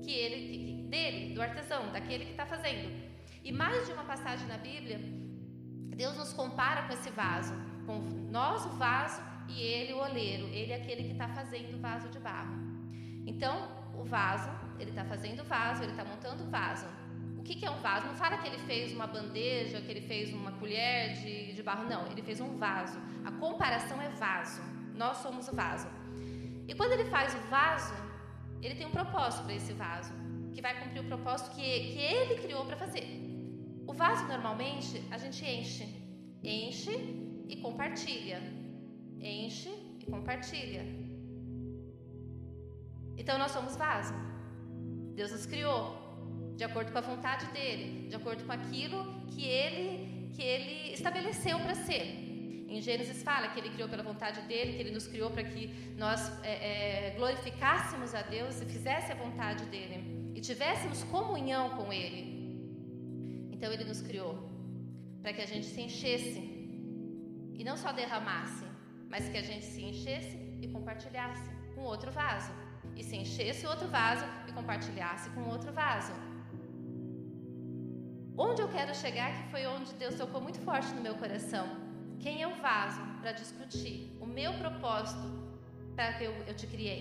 que 0.02 0.10
ele 0.10 0.38
que, 0.48 0.82
dele, 0.88 1.34
do 1.34 1.42
artesão, 1.42 1.92
daquele 1.92 2.24
que 2.24 2.30
está 2.30 2.46
fazendo. 2.46 2.90
E 3.44 3.52
mais 3.52 3.86
de 3.86 3.92
uma 3.92 4.04
passagem 4.04 4.46
na 4.48 4.56
Bíblia, 4.56 4.98
Deus 5.94 6.16
nos 6.16 6.32
compara 6.32 6.86
com 6.86 6.94
esse 6.94 7.10
vaso, 7.10 7.54
com 7.84 7.98
nós 8.30 8.64
o 8.64 8.70
vaso 8.70 9.20
e 9.48 9.60
ele 9.60 9.92
o 9.92 9.98
oleiro. 9.98 10.46
Ele 10.46 10.72
é 10.72 10.76
aquele 10.76 11.04
que 11.04 11.12
está 11.12 11.28
fazendo 11.28 11.76
o 11.76 11.80
vaso 11.80 12.08
de 12.08 12.18
barro. 12.18 12.56
Então, 13.26 13.68
o 13.94 14.04
vaso 14.04 14.67
ele 14.78 14.90
está 14.90 15.04
fazendo 15.04 15.44
vaso, 15.44 15.82
ele 15.82 15.92
está 15.92 16.04
montando 16.04 16.48
vaso. 16.50 16.86
O 17.38 17.42
que, 17.42 17.54
que, 17.54 17.66
é 17.66 17.70
um 17.70 17.80
vaso? 17.80 18.06
Não 18.06 18.14
fala 18.14 18.38
que 18.38 18.46
ele 18.46 18.58
fez 18.58 18.92
uma 18.92 19.06
bandeja, 19.06 19.80
que 19.80 19.90
ele 19.90 20.02
fez 20.02 20.32
uma 20.32 20.52
colher 20.52 21.14
de, 21.14 21.52
de 21.54 21.62
barro, 21.62 21.88
não. 21.88 22.06
Ele 22.10 22.22
fez 22.22 22.40
um 22.40 22.56
vaso. 22.56 22.98
A 23.24 23.32
comparação 23.32 24.00
é 24.02 24.08
vaso. 24.10 24.60
Nós 24.94 25.18
somos 25.18 25.48
o 25.48 25.54
vaso. 25.54 25.88
E 26.66 26.74
quando 26.74 26.92
ele 26.92 27.06
faz 27.06 27.34
o 27.34 27.38
vaso, 27.48 27.94
ele 28.60 28.74
tem 28.74 28.86
um 28.86 28.90
propósito 28.90 29.44
para 29.44 29.54
esse 29.54 29.72
vaso, 29.72 30.12
que 30.52 30.60
vai 30.60 30.78
cumprir 30.80 31.00
o 31.00 31.04
propósito 31.04 31.50
que, 31.54 31.62
que 31.62 31.98
ele 31.98 32.42
criou 32.42 32.66
para 32.66 32.76
fazer. 32.76 33.06
O 33.86 33.94
vaso, 33.94 34.26
normalmente, 34.26 35.02
a 35.10 35.16
gente 35.16 35.44
enche. 35.44 35.86
Enche 36.42 36.94
e 37.48 37.56
compartilha. 37.56 38.40
Enche 39.18 39.70
e 40.00 40.04
compartilha. 40.04 40.84
Então, 43.16 43.38
nós 43.38 43.50
somos 43.50 43.76
vaso. 43.76 44.27
Deus 45.18 45.32
nos 45.32 45.46
criou 45.52 45.80
de 46.58 46.64
acordo 46.68 46.92
com 46.92 46.98
a 46.98 47.06
vontade 47.12 47.46
dele, 47.56 48.08
de 48.10 48.14
acordo 48.20 48.44
com 48.46 48.52
aquilo 48.52 48.98
que 49.32 49.44
ele 49.44 49.84
que 50.34 50.42
ele 50.54 50.92
estabeleceu 50.98 51.56
para 51.64 51.74
ser. 51.86 52.04
Em 52.74 52.80
Gênesis 52.86 53.20
fala 53.28 53.48
que 53.48 53.58
ele 53.60 53.70
criou 53.70 53.88
pela 53.92 54.04
vontade 54.10 54.40
dele, 54.50 54.74
que 54.74 54.80
ele 54.82 54.92
nos 54.98 55.06
criou 55.12 55.30
para 55.34 55.42
que 55.50 55.62
nós 56.02 56.20
é, 56.44 56.52
é, 56.70 57.10
glorificássemos 57.16 58.14
a 58.14 58.22
Deus 58.22 58.60
e 58.60 58.66
fizesse 58.74 59.10
a 59.10 59.16
vontade 59.24 59.64
dele 59.72 59.96
e 60.36 60.40
tivéssemos 60.40 61.02
comunhão 61.14 61.64
com 61.70 61.92
ele. 61.92 62.22
Então 63.54 63.72
ele 63.72 63.86
nos 63.90 64.00
criou 64.00 64.32
para 65.20 65.32
que 65.32 65.42
a 65.46 65.50
gente 65.52 65.66
se 65.66 65.80
enchesse 65.80 66.42
e 67.58 67.64
não 67.68 67.76
só 67.76 67.90
derramasse, 67.90 68.66
mas 69.12 69.28
que 69.28 69.38
a 69.42 69.46
gente 69.50 69.64
se 69.64 69.82
enchesse 69.90 70.36
e 70.62 70.68
compartilhasse 70.68 71.50
com 71.74 71.82
outro 71.94 72.12
vaso 72.12 72.52
e 72.96 73.02
se 73.02 73.16
enchesse 73.16 73.66
outro 73.66 73.88
vaso 73.88 74.24
e 74.48 74.52
compartilhasse 74.52 75.30
com 75.30 75.42
outro 75.44 75.72
vaso. 75.72 76.12
Onde 78.36 78.62
eu 78.62 78.68
quero 78.68 78.94
chegar, 78.94 79.30
que 79.36 79.50
foi 79.50 79.66
onde 79.66 79.92
Deus 79.94 80.14
tocou 80.14 80.40
muito 80.40 80.60
forte 80.60 80.94
no 80.94 81.00
meu 81.00 81.16
coração. 81.16 81.66
Quem 82.20 82.42
é 82.42 82.48
o 82.48 82.56
vaso 82.56 83.00
para 83.20 83.32
discutir? 83.32 84.16
O 84.20 84.26
meu 84.26 84.54
propósito 84.54 85.28
para 85.94 86.12
que 86.12 86.24
eu, 86.24 86.32
eu 86.46 86.54
te 86.54 86.66
criei. 86.66 87.00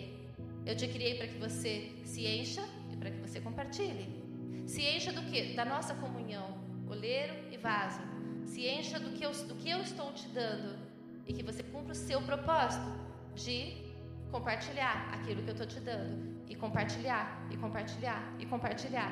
Eu 0.65 0.75
te 0.75 0.88
criei 0.88 1.15
para 1.15 1.27
que 1.27 1.38
você 1.38 1.93
se 2.03 2.25
encha 2.25 2.63
e 2.91 2.98
para 2.98 3.12
que 3.12 3.19
você 3.19 3.39
compartilhe. 3.39 4.27
Se 4.65 4.81
encha 4.81 5.12
do 5.13 5.22
que? 5.22 5.53
Da 5.53 5.63
nossa 5.63 5.93
comunhão, 5.96 6.57
oleiro 6.89 7.36
e 7.51 7.57
vaso. 7.57 8.01
Se 8.46 8.67
encha 8.67 9.00
do 9.00 9.12
que 9.12 9.24
eu, 9.24 9.31
do 9.31 9.55
que 9.55 9.69
eu 9.69 9.81
estou 9.81 10.12
te 10.13 10.27
dando 10.29 10.77
e 11.25 11.34
que 11.34 11.43
você 11.43 11.63
cumpra 11.63 11.91
o 11.91 11.96
seu 11.96 12.22
propósito 12.22 12.86
de 13.36 13.87
compartilhar 14.31 15.10
aquilo 15.13 15.41
que 15.43 15.50
eu 15.50 15.53
estou 15.53 15.67
te 15.67 15.79
dando. 15.79 16.38
E 16.48 16.55
compartilhar, 16.55 17.46
e 17.51 17.57
compartilhar, 17.57 18.22
e 18.39 18.46
compartilhar. 18.46 19.12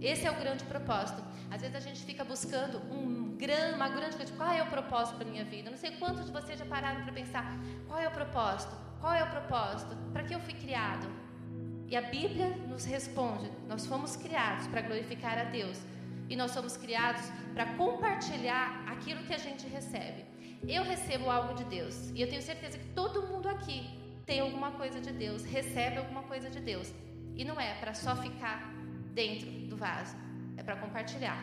Esse 0.00 0.26
é 0.26 0.30
o 0.30 0.34
grande 0.34 0.64
propósito. 0.64 1.22
Às 1.50 1.60
vezes 1.60 1.76
a 1.76 1.80
gente 1.80 2.04
fica 2.04 2.24
buscando 2.24 2.78
um 2.92 3.36
gran, 3.36 3.74
uma 3.74 3.88
grande 3.88 4.16
coisa, 4.16 4.32
qual 4.32 4.50
é 4.50 4.62
o 4.62 4.66
propósito 4.66 5.16
para 5.16 5.28
minha 5.28 5.44
vida? 5.44 5.68
Não 5.70 5.76
sei 5.76 5.92
quantos 5.92 6.26
de 6.26 6.32
vocês 6.32 6.58
já 6.58 6.64
pararam 6.64 7.02
para 7.02 7.12
pensar, 7.12 7.44
qual 7.86 7.98
é 7.98 8.08
o 8.08 8.10
propósito? 8.10 8.74
Qual 9.00 9.12
é 9.12 9.22
o 9.22 9.30
propósito? 9.30 9.96
Para 10.12 10.22
que 10.22 10.34
eu 10.34 10.40
fui 10.40 10.54
criado? 10.54 11.06
E 11.88 11.96
a 11.96 12.02
Bíblia 12.02 12.48
nos 12.68 12.84
responde: 12.84 13.50
nós 13.68 13.84
fomos 13.84 14.16
criados 14.16 14.66
para 14.68 14.80
glorificar 14.80 15.38
a 15.38 15.44
Deus. 15.44 15.78
E 16.28 16.36
nós 16.36 16.52
somos 16.52 16.76
criados 16.76 17.24
para 17.52 17.66
compartilhar 17.74 18.84
aquilo 18.86 19.24
que 19.24 19.34
a 19.34 19.38
gente 19.38 19.66
recebe. 19.66 20.24
Eu 20.68 20.84
recebo 20.84 21.28
algo 21.28 21.54
de 21.54 21.64
Deus. 21.64 22.10
E 22.14 22.20
eu 22.22 22.28
tenho 22.28 22.40
certeza 22.40 22.78
que 22.78 22.86
todo 22.88 23.26
mundo 23.26 23.48
aqui 23.48 23.99
tem 24.30 24.38
alguma 24.38 24.70
coisa 24.70 25.00
de 25.00 25.12
Deus, 25.12 25.42
recebe 25.42 25.96
alguma 25.96 26.22
coisa 26.22 26.48
de 26.48 26.60
Deus. 26.60 26.92
E 27.34 27.44
não 27.44 27.60
é 27.60 27.74
para 27.80 27.92
só 27.94 28.14
ficar 28.14 28.72
dentro 29.12 29.50
do 29.70 29.76
vaso, 29.76 30.14
é 30.56 30.62
para 30.62 30.76
compartilhar, 30.76 31.36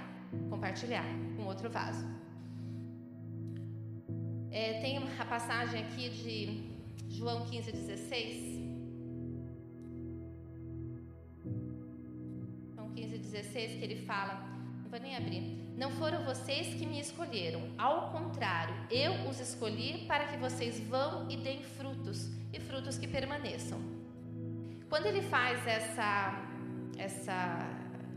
compartilhar 0.49 1.03
com 1.35 1.43
outro 1.43 1.69
vaso. 1.69 2.05
É, 4.49 4.79
tem 4.79 4.97
a 5.19 5.25
passagem 5.25 5.81
aqui 5.83 6.09
de 6.09 7.17
João 7.17 7.45
15, 7.47 7.73
16. 7.73 8.57
João 12.73 12.89
15, 12.93 13.17
16, 13.17 13.79
que 13.79 13.83
ele 13.83 14.05
fala, 14.05 14.35
não 14.81 14.89
vou 14.89 14.99
nem 15.01 15.13
abrir. 15.13 15.66
Não 15.77 15.91
foram 15.91 16.25
vocês 16.25 16.73
que 16.73 16.87
me 16.87 16.99
escolheram, 16.99 17.61
ao 17.77 18.09
contrário, 18.09 18.73
eu 18.89 19.13
os 19.29 19.39
escolhi 19.39 20.05
para 20.07 20.25
que 20.25 20.35
vocês 20.35 20.79
vão 20.79 21.29
e 21.29 21.37
deem 21.37 21.61
frutos 21.61 22.29
e 22.51 22.59
frutos 22.59 22.97
que 22.97 23.07
permaneçam. 23.07 23.79
Quando 24.89 25.05
ele 25.05 25.21
faz 25.21 25.67
essa, 25.67 26.09
essa 26.97 27.37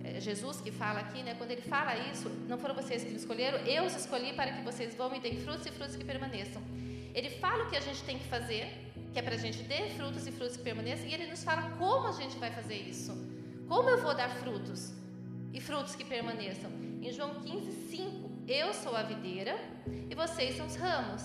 é 0.02 0.18
Jesus 0.18 0.58
que 0.62 0.72
fala 0.72 1.00
aqui, 1.00 1.22
né? 1.22 1.34
Quando 1.34 1.50
ele 1.50 1.60
fala 1.60 1.94
isso, 2.10 2.30
não 2.48 2.56
foram 2.56 2.74
vocês 2.74 3.04
que 3.04 3.10
me 3.10 3.16
escolheram, 3.16 3.58
eu 3.58 3.84
os 3.84 3.94
escolhi 3.94 4.32
para 4.32 4.52
que 4.52 4.62
vocês 4.62 4.94
vão 4.94 5.14
e 5.14 5.20
deem 5.20 5.36
frutos 5.40 5.66
e 5.66 5.70
frutos 5.70 5.96
que 5.96 6.04
permaneçam. 6.04 6.62
Ele 7.14 7.28
fala 7.28 7.64
o 7.64 7.68
que 7.68 7.76
a 7.76 7.80
gente 7.80 8.02
tem 8.04 8.18
que 8.18 8.24
fazer, 8.24 8.90
que 9.12 9.18
é 9.18 9.22
para 9.22 9.34
a 9.34 9.38
gente 9.38 9.64
ter 9.64 9.90
frutos 9.90 10.26
e 10.26 10.32
frutos 10.32 10.56
que 10.56 10.62
permaneçam, 10.62 11.06
e 11.06 11.12
ele 11.12 11.26
nos 11.26 11.44
fala 11.44 11.70
como 11.72 12.06
a 12.06 12.12
gente 12.12 12.38
vai 12.38 12.50
fazer 12.50 12.76
isso. 12.76 13.12
Como 13.68 13.90
eu 13.90 14.00
vou 14.00 14.14
dar 14.14 14.30
frutos 14.30 14.94
e 15.52 15.60
frutos 15.60 15.94
que 15.94 16.04
permaneçam? 16.04 16.89
Em 17.02 17.10
João 17.12 17.36
15, 17.40 17.72
5, 17.88 18.30
eu 18.46 18.74
sou 18.74 18.94
a 18.94 19.02
videira 19.02 19.58
e 20.10 20.14
vocês 20.14 20.54
são 20.54 20.66
os 20.66 20.76
ramos. 20.76 21.22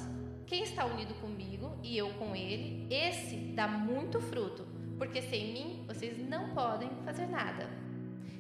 Quem 0.47 0.63
está 0.63 0.85
unido 0.85 1.13
comigo 1.15 1.77
e 1.83 1.97
eu 1.97 2.13
com 2.13 2.33
ele, 2.33 2.87
esse 2.89 3.35
dá 3.53 3.67
muito 3.67 4.21
fruto, 4.21 4.65
porque 4.97 5.21
sem 5.21 5.51
mim 5.51 5.83
vocês 5.85 6.17
não 6.17 6.53
podem 6.55 6.89
fazer 7.03 7.27
nada. 7.27 7.69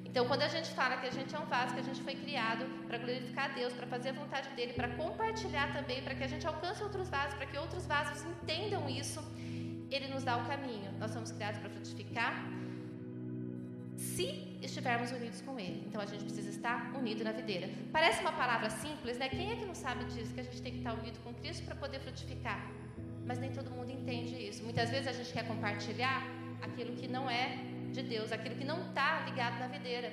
Então, 0.05 0.25
quando 0.29 0.43
a 0.43 0.47
gente 0.47 0.69
fala 0.69 0.95
que 0.95 1.07
a 1.07 1.11
gente 1.11 1.35
é 1.35 1.37
um 1.37 1.45
vaso, 1.45 1.73
que 1.73 1.81
a 1.81 1.83
gente 1.83 2.01
foi 2.01 2.15
criado 2.15 2.65
para 2.87 2.97
glorificar 2.97 3.51
a 3.51 3.53
Deus, 3.53 3.73
para 3.73 3.85
fazer 3.85 4.09
a 4.09 4.13
vontade 4.13 4.47
dele, 4.55 4.71
para 4.71 4.87
compartilhar 4.95 5.73
também, 5.73 6.01
para 6.01 6.15
que 6.15 6.23
a 6.23 6.27
gente 6.27 6.47
alcance 6.47 6.81
outros 6.81 7.09
vasos, 7.09 7.33
para 7.33 7.47
que 7.47 7.57
outros 7.57 7.85
vasos 7.85 8.23
entendam 8.23 8.87
isso, 8.87 9.21
ele 9.91 10.07
nos 10.07 10.23
dá 10.23 10.37
o 10.37 10.45
caminho. 10.47 10.89
Nós 10.97 11.11
somos 11.11 11.33
criados 11.33 11.59
para 11.59 11.69
frutificar, 11.69 12.49
se 13.97 14.54
estivermos 14.65 15.11
unidos 15.11 15.41
com 15.41 15.59
Ele. 15.59 15.83
Então 15.87 16.01
a 16.01 16.05
gente 16.05 16.23
precisa 16.23 16.49
estar 16.49 16.93
unido 16.95 17.23
na 17.23 17.31
videira. 17.31 17.69
Parece 17.91 18.21
uma 18.21 18.31
palavra 18.31 18.69
simples, 18.69 19.17
né? 19.17 19.29
Quem 19.29 19.51
é 19.51 19.55
que 19.55 19.65
não 19.65 19.75
sabe 19.75 20.05
disso? 20.05 20.33
Que 20.33 20.41
a 20.41 20.43
gente 20.43 20.61
tem 20.61 20.71
que 20.73 20.79
estar 20.79 20.93
unido 20.93 21.17
com 21.23 21.33
Cristo 21.33 21.63
para 21.65 21.75
poder 21.75 21.99
frutificar. 21.99 22.59
Mas 23.25 23.39
nem 23.39 23.51
todo 23.51 23.69
mundo 23.71 23.91
entende 23.91 24.35
isso. 24.47 24.63
Muitas 24.63 24.89
vezes 24.89 25.07
a 25.07 25.13
gente 25.13 25.31
quer 25.31 25.47
compartilhar 25.47 26.23
aquilo 26.61 26.95
que 26.95 27.07
não 27.07 27.29
é 27.29 27.57
de 27.91 28.03
Deus, 28.03 28.31
aquilo 28.31 28.55
que 28.55 28.65
não 28.65 28.79
está 28.87 29.23
ligado 29.27 29.59
na 29.59 29.67
videira. 29.67 30.09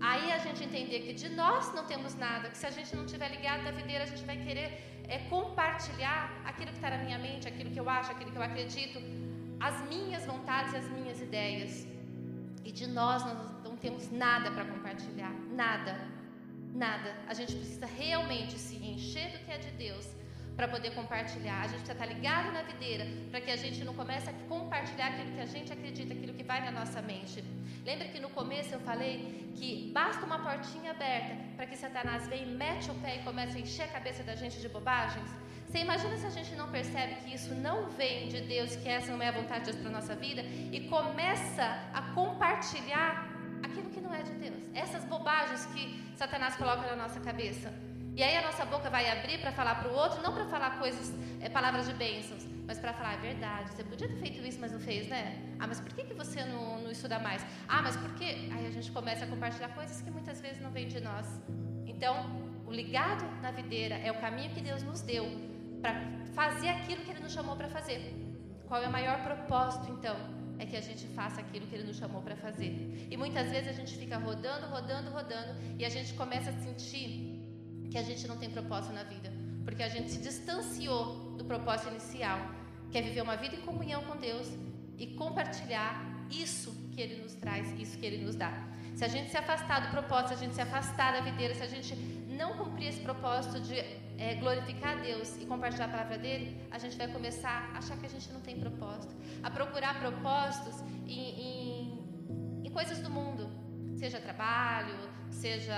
Aí 0.00 0.32
a 0.32 0.38
gente 0.38 0.64
entender 0.64 1.00
que 1.00 1.12
de 1.12 1.28
nós 1.28 1.74
não 1.74 1.84
temos 1.84 2.14
nada, 2.14 2.48
que 2.48 2.56
se 2.56 2.66
a 2.66 2.70
gente 2.70 2.94
não 2.96 3.04
estiver 3.04 3.30
ligado 3.36 3.62
na 3.62 3.70
videira, 3.70 4.04
a 4.04 4.06
gente 4.06 4.24
vai 4.24 4.38
querer 4.46 4.68
é, 5.06 5.18
compartilhar 5.34 6.20
aquilo 6.44 6.70
que 6.70 6.78
está 6.80 6.90
na 6.90 6.98
minha 6.98 7.18
mente, 7.18 7.46
aquilo 7.46 7.70
que 7.70 7.80
eu 7.80 7.88
acho, 7.88 8.10
aquilo 8.10 8.30
que 8.32 8.38
eu 8.38 8.42
acredito, 8.42 8.98
as 9.58 9.76
minhas 9.92 10.24
vontades 10.24 10.72
e 10.72 10.76
as 10.76 10.88
minhas 10.90 11.20
ideias. 11.20 11.86
E 12.70 12.72
de 12.72 12.86
nós 12.86 13.20
não 13.64 13.76
temos 13.76 14.12
nada 14.12 14.48
para 14.52 14.64
compartilhar, 14.64 15.32
nada, 15.62 15.92
nada. 16.72 17.16
A 17.26 17.34
gente 17.34 17.52
precisa 17.56 17.84
realmente 17.84 18.56
se 18.56 18.76
encher 18.76 19.32
do 19.32 19.38
que 19.44 19.50
é 19.50 19.58
de 19.58 19.72
Deus 19.72 20.06
para 20.54 20.68
poder 20.68 20.90
compartilhar. 20.94 21.62
A 21.62 21.66
gente 21.66 21.82
precisa 21.82 21.94
estar 21.94 22.06
tá 22.06 22.14
ligado 22.14 22.52
na 22.52 22.62
videira 22.62 23.04
para 23.28 23.40
que 23.40 23.50
a 23.50 23.56
gente 23.56 23.84
não 23.84 23.92
comece 23.92 24.30
a 24.30 24.32
compartilhar 24.48 25.08
aquilo 25.08 25.32
que 25.32 25.40
a 25.40 25.46
gente 25.46 25.72
acredita, 25.72 26.14
aquilo 26.14 26.32
que 26.32 26.44
vai 26.44 26.60
na 26.64 26.70
nossa 26.70 27.02
mente. 27.02 27.42
Lembra 27.84 28.06
que 28.06 28.20
no 28.20 28.30
começo 28.30 28.72
eu 28.72 28.80
falei 28.90 29.52
que 29.56 29.90
basta 29.92 30.24
uma 30.24 30.38
portinha 30.38 30.92
aberta 30.92 31.34
para 31.56 31.66
que 31.66 31.76
Satanás 31.76 32.28
venha 32.28 32.44
e 32.44 32.54
mete 32.54 32.88
o 32.88 32.94
pé 33.02 33.16
e 33.16 33.24
comece 33.24 33.58
a 33.58 33.60
encher 33.60 33.86
a 33.86 33.88
cabeça 33.88 34.22
da 34.22 34.36
gente 34.36 34.60
de 34.60 34.68
bobagens? 34.68 35.28
Você 35.70 35.78
imagina 35.78 36.16
se 36.16 36.26
a 36.26 36.30
gente 36.30 36.56
não 36.56 36.68
percebe 36.68 37.14
que 37.22 37.32
isso 37.32 37.54
não 37.54 37.90
vem 37.90 38.26
de 38.26 38.40
Deus, 38.40 38.74
que 38.74 38.88
essa 38.88 39.12
não 39.12 39.22
é 39.22 39.28
a 39.28 39.32
vontade 39.40 39.66
de 39.66 39.70
Deus 39.70 39.76
para 39.76 39.88
a 39.88 39.92
nossa 39.92 40.16
vida, 40.16 40.42
e 40.42 40.88
começa 40.88 41.64
a 41.94 42.02
compartilhar 42.12 43.28
aquilo 43.62 43.88
que 43.88 44.00
não 44.00 44.12
é 44.12 44.20
de 44.24 44.32
Deus. 44.32 44.56
Essas 44.74 45.04
bobagens 45.04 45.66
que 45.66 46.02
Satanás 46.16 46.56
coloca 46.56 46.88
na 46.88 46.96
nossa 46.96 47.20
cabeça. 47.20 47.72
E 48.16 48.20
aí 48.20 48.36
a 48.36 48.42
nossa 48.42 48.64
boca 48.64 48.90
vai 48.90 49.08
abrir 49.16 49.38
para 49.38 49.52
falar 49.52 49.76
para 49.76 49.92
o 49.92 49.94
outro, 49.94 50.20
não 50.20 50.34
para 50.34 50.44
falar 50.46 50.76
coisas, 50.80 51.14
é, 51.40 51.48
palavras 51.48 51.86
de 51.86 51.94
bênçãos, 51.94 52.44
mas 52.66 52.80
para 52.80 52.92
falar 52.92 53.12
a 53.12 53.18
verdade. 53.18 53.70
Você 53.70 53.84
podia 53.84 54.08
ter 54.08 54.16
feito 54.16 54.44
isso, 54.44 54.58
mas 54.60 54.72
não 54.72 54.80
fez, 54.80 55.06
né? 55.06 55.40
Ah, 55.60 55.68
mas 55.68 55.80
por 55.80 55.94
que, 55.94 56.02
que 56.02 56.14
você 56.14 56.44
não, 56.46 56.80
não 56.80 56.90
estuda 56.90 57.20
mais? 57.20 57.46
Ah, 57.68 57.80
mas 57.80 57.96
por 57.96 58.12
quê? 58.14 58.50
Aí 58.50 58.66
a 58.66 58.72
gente 58.72 58.90
começa 58.90 59.24
a 59.24 59.28
compartilhar 59.28 59.68
coisas 59.68 60.02
que 60.02 60.10
muitas 60.10 60.40
vezes 60.40 60.60
não 60.60 60.72
vêm 60.72 60.88
de 60.88 60.98
nós. 60.98 61.40
Então, 61.86 62.16
o 62.66 62.72
ligado 62.72 63.24
na 63.40 63.52
videira 63.52 63.94
é 63.94 64.10
o 64.10 64.20
caminho 64.20 64.50
que 64.50 64.60
Deus 64.60 64.82
nos 64.82 65.00
deu 65.00 65.49
para 65.80 65.94
fazer 66.34 66.68
aquilo 66.68 67.02
que 67.04 67.10
Ele 67.10 67.20
nos 67.20 67.32
chamou 67.32 67.56
para 67.56 67.68
fazer. 67.68 68.00
Qual 68.68 68.82
é 68.82 68.88
o 68.88 68.92
maior 68.92 69.22
propósito, 69.22 69.90
então? 69.90 70.16
É 70.58 70.66
que 70.66 70.76
a 70.76 70.80
gente 70.80 71.06
faça 71.08 71.40
aquilo 71.40 71.66
que 71.66 71.74
Ele 71.74 71.84
nos 71.84 71.96
chamou 71.96 72.22
para 72.22 72.36
fazer. 72.36 73.08
E 73.10 73.16
muitas 73.16 73.50
vezes 73.50 73.68
a 73.68 73.72
gente 73.72 73.96
fica 73.96 74.18
rodando, 74.18 74.66
rodando, 74.66 75.10
rodando, 75.10 75.52
e 75.78 75.84
a 75.84 75.88
gente 75.88 76.12
começa 76.14 76.50
a 76.50 76.52
sentir 76.52 77.40
que 77.90 77.98
a 77.98 78.02
gente 78.02 78.26
não 78.28 78.36
tem 78.36 78.50
propósito 78.50 78.92
na 78.94 79.02
vida, 79.02 79.32
porque 79.64 79.82
a 79.82 79.88
gente 79.88 80.10
se 80.10 80.18
distanciou 80.18 81.34
do 81.36 81.44
propósito 81.44 81.90
inicial, 81.90 82.38
que 82.90 82.98
é 82.98 83.02
viver 83.02 83.22
uma 83.22 83.36
vida 83.36 83.56
em 83.56 83.62
comunhão 83.62 84.02
com 84.04 84.16
Deus 84.16 84.48
e 84.96 85.06
compartilhar 85.08 85.92
isso 86.30 86.70
que 86.92 87.00
Ele 87.00 87.22
nos 87.22 87.34
traz, 87.34 87.68
isso 87.80 87.98
que 87.98 88.06
Ele 88.06 88.24
nos 88.24 88.36
dá. 88.36 88.52
Se 88.94 89.04
a 89.04 89.08
gente 89.08 89.30
se 89.30 89.36
afastar 89.36 89.80
do 89.80 89.88
propósito, 89.90 90.28
se 90.28 90.34
a 90.34 90.36
gente 90.36 90.54
se 90.54 90.60
afastar 90.60 91.12
da 91.14 91.20
videira, 91.20 91.54
se 91.54 91.62
a 91.62 91.66
gente 91.66 91.94
não 92.28 92.56
cumprir 92.56 92.88
esse 92.88 93.00
propósito 93.00 93.60
de 93.60 93.74
é, 94.20 94.34
glorificar 94.34 94.98
a 94.98 95.00
Deus 95.00 95.36
e 95.40 95.46
compartilhar 95.46 95.86
a 95.86 95.88
palavra 95.88 96.18
dele, 96.18 96.60
a 96.70 96.78
gente 96.78 96.96
vai 96.96 97.08
começar 97.08 97.70
a 97.72 97.78
achar 97.78 97.96
que 97.96 98.04
a 98.04 98.08
gente 98.08 98.30
não 98.30 98.40
tem 98.40 98.60
propósito, 98.60 99.14
a 99.42 99.50
procurar 99.50 99.98
propósitos 99.98 100.78
em, 101.06 101.40
em, 101.48 102.62
em 102.64 102.70
coisas 102.70 102.98
do 103.00 103.10
mundo, 103.10 103.50
seja 103.96 104.20
trabalho, 104.20 104.94
seja 105.30 105.74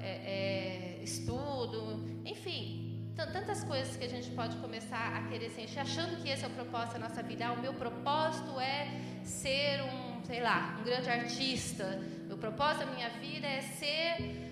é, 0.00 0.98
é, 1.00 1.02
estudo, 1.02 2.20
enfim, 2.24 2.80
tantas 3.26 3.64
coisas 3.64 3.96
que 3.96 4.04
a 4.04 4.08
gente 4.08 4.30
pode 4.30 4.56
começar 4.56 5.16
a 5.16 5.28
querer 5.28 5.50
se 5.50 5.62
encher, 5.62 5.80
achando 5.80 6.22
que 6.22 6.28
esse 6.28 6.44
é 6.44 6.48
o 6.48 6.50
propósito 6.50 6.94
da 6.94 7.00
nossa 7.00 7.22
vida. 7.22 7.46
Ah, 7.46 7.52
o 7.52 7.60
meu 7.60 7.74
propósito 7.74 8.58
é 8.58 8.88
ser 9.24 9.82
um, 9.82 10.24
sei 10.24 10.40
lá, 10.40 10.76
um 10.80 10.84
grande 10.84 11.10
artista. 11.10 12.00
O 12.30 12.36
propósito 12.38 12.86
da 12.86 12.92
minha 12.92 13.10
vida 13.10 13.46
é 13.46 13.60
ser. 13.60 14.49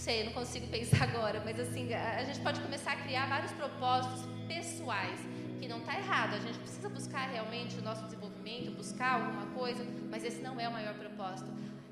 Sei, 0.00 0.24
não 0.24 0.32
consigo 0.32 0.66
pensar 0.68 1.02
agora, 1.10 1.42
mas 1.44 1.60
assim, 1.60 1.92
a 1.92 2.24
gente 2.24 2.40
pode 2.40 2.58
começar 2.58 2.92
a 2.92 2.96
criar 2.96 3.28
vários 3.28 3.52
propósitos 3.52 4.22
pessoais, 4.48 5.20
que 5.60 5.68
não 5.68 5.80
está 5.80 5.98
errado. 5.98 6.36
A 6.36 6.38
gente 6.38 6.58
precisa 6.58 6.88
buscar 6.88 7.28
realmente 7.28 7.76
o 7.76 7.82
nosso 7.82 8.04
desenvolvimento, 8.04 8.70
buscar 8.70 9.20
alguma 9.20 9.46
coisa, 9.48 9.84
mas 10.10 10.24
esse 10.24 10.40
não 10.40 10.58
é 10.58 10.66
o 10.66 10.72
maior 10.72 10.94
propósito. 10.94 11.50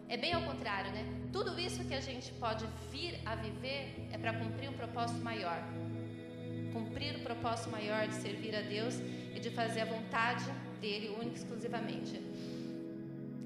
É 0.09 0.17
bem 0.17 0.33
ao 0.33 0.41
contrário, 0.41 0.91
né? 0.91 1.05
Tudo 1.31 1.61
isso 1.61 1.85
que 1.85 1.93
a 1.93 2.01
gente 2.01 2.33
pode 2.45 2.65
vir 2.91 3.21
a 3.27 3.35
viver 3.35 4.09
é 4.11 4.17
para 4.17 4.33
cumprir 4.33 4.71
um 4.71 4.73
propósito 4.73 5.21
maior. 5.21 5.63
Cumprir 6.73 7.15
o 7.17 7.21
propósito 7.21 7.69
maior 7.69 8.09
de 8.09 8.15
servir 8.15 8.57
a 8.57 8.63
Deus 8.63 8.95
e 9.35 9.39
de 9.39 9.51
fazer 9.51 9.83
a 9.83 9.85
vontade 9.85 10.47
dele 10.81 11.11
única 11.11 11.37
e 11.37 11.41
exclusivamente. 11.43 12.23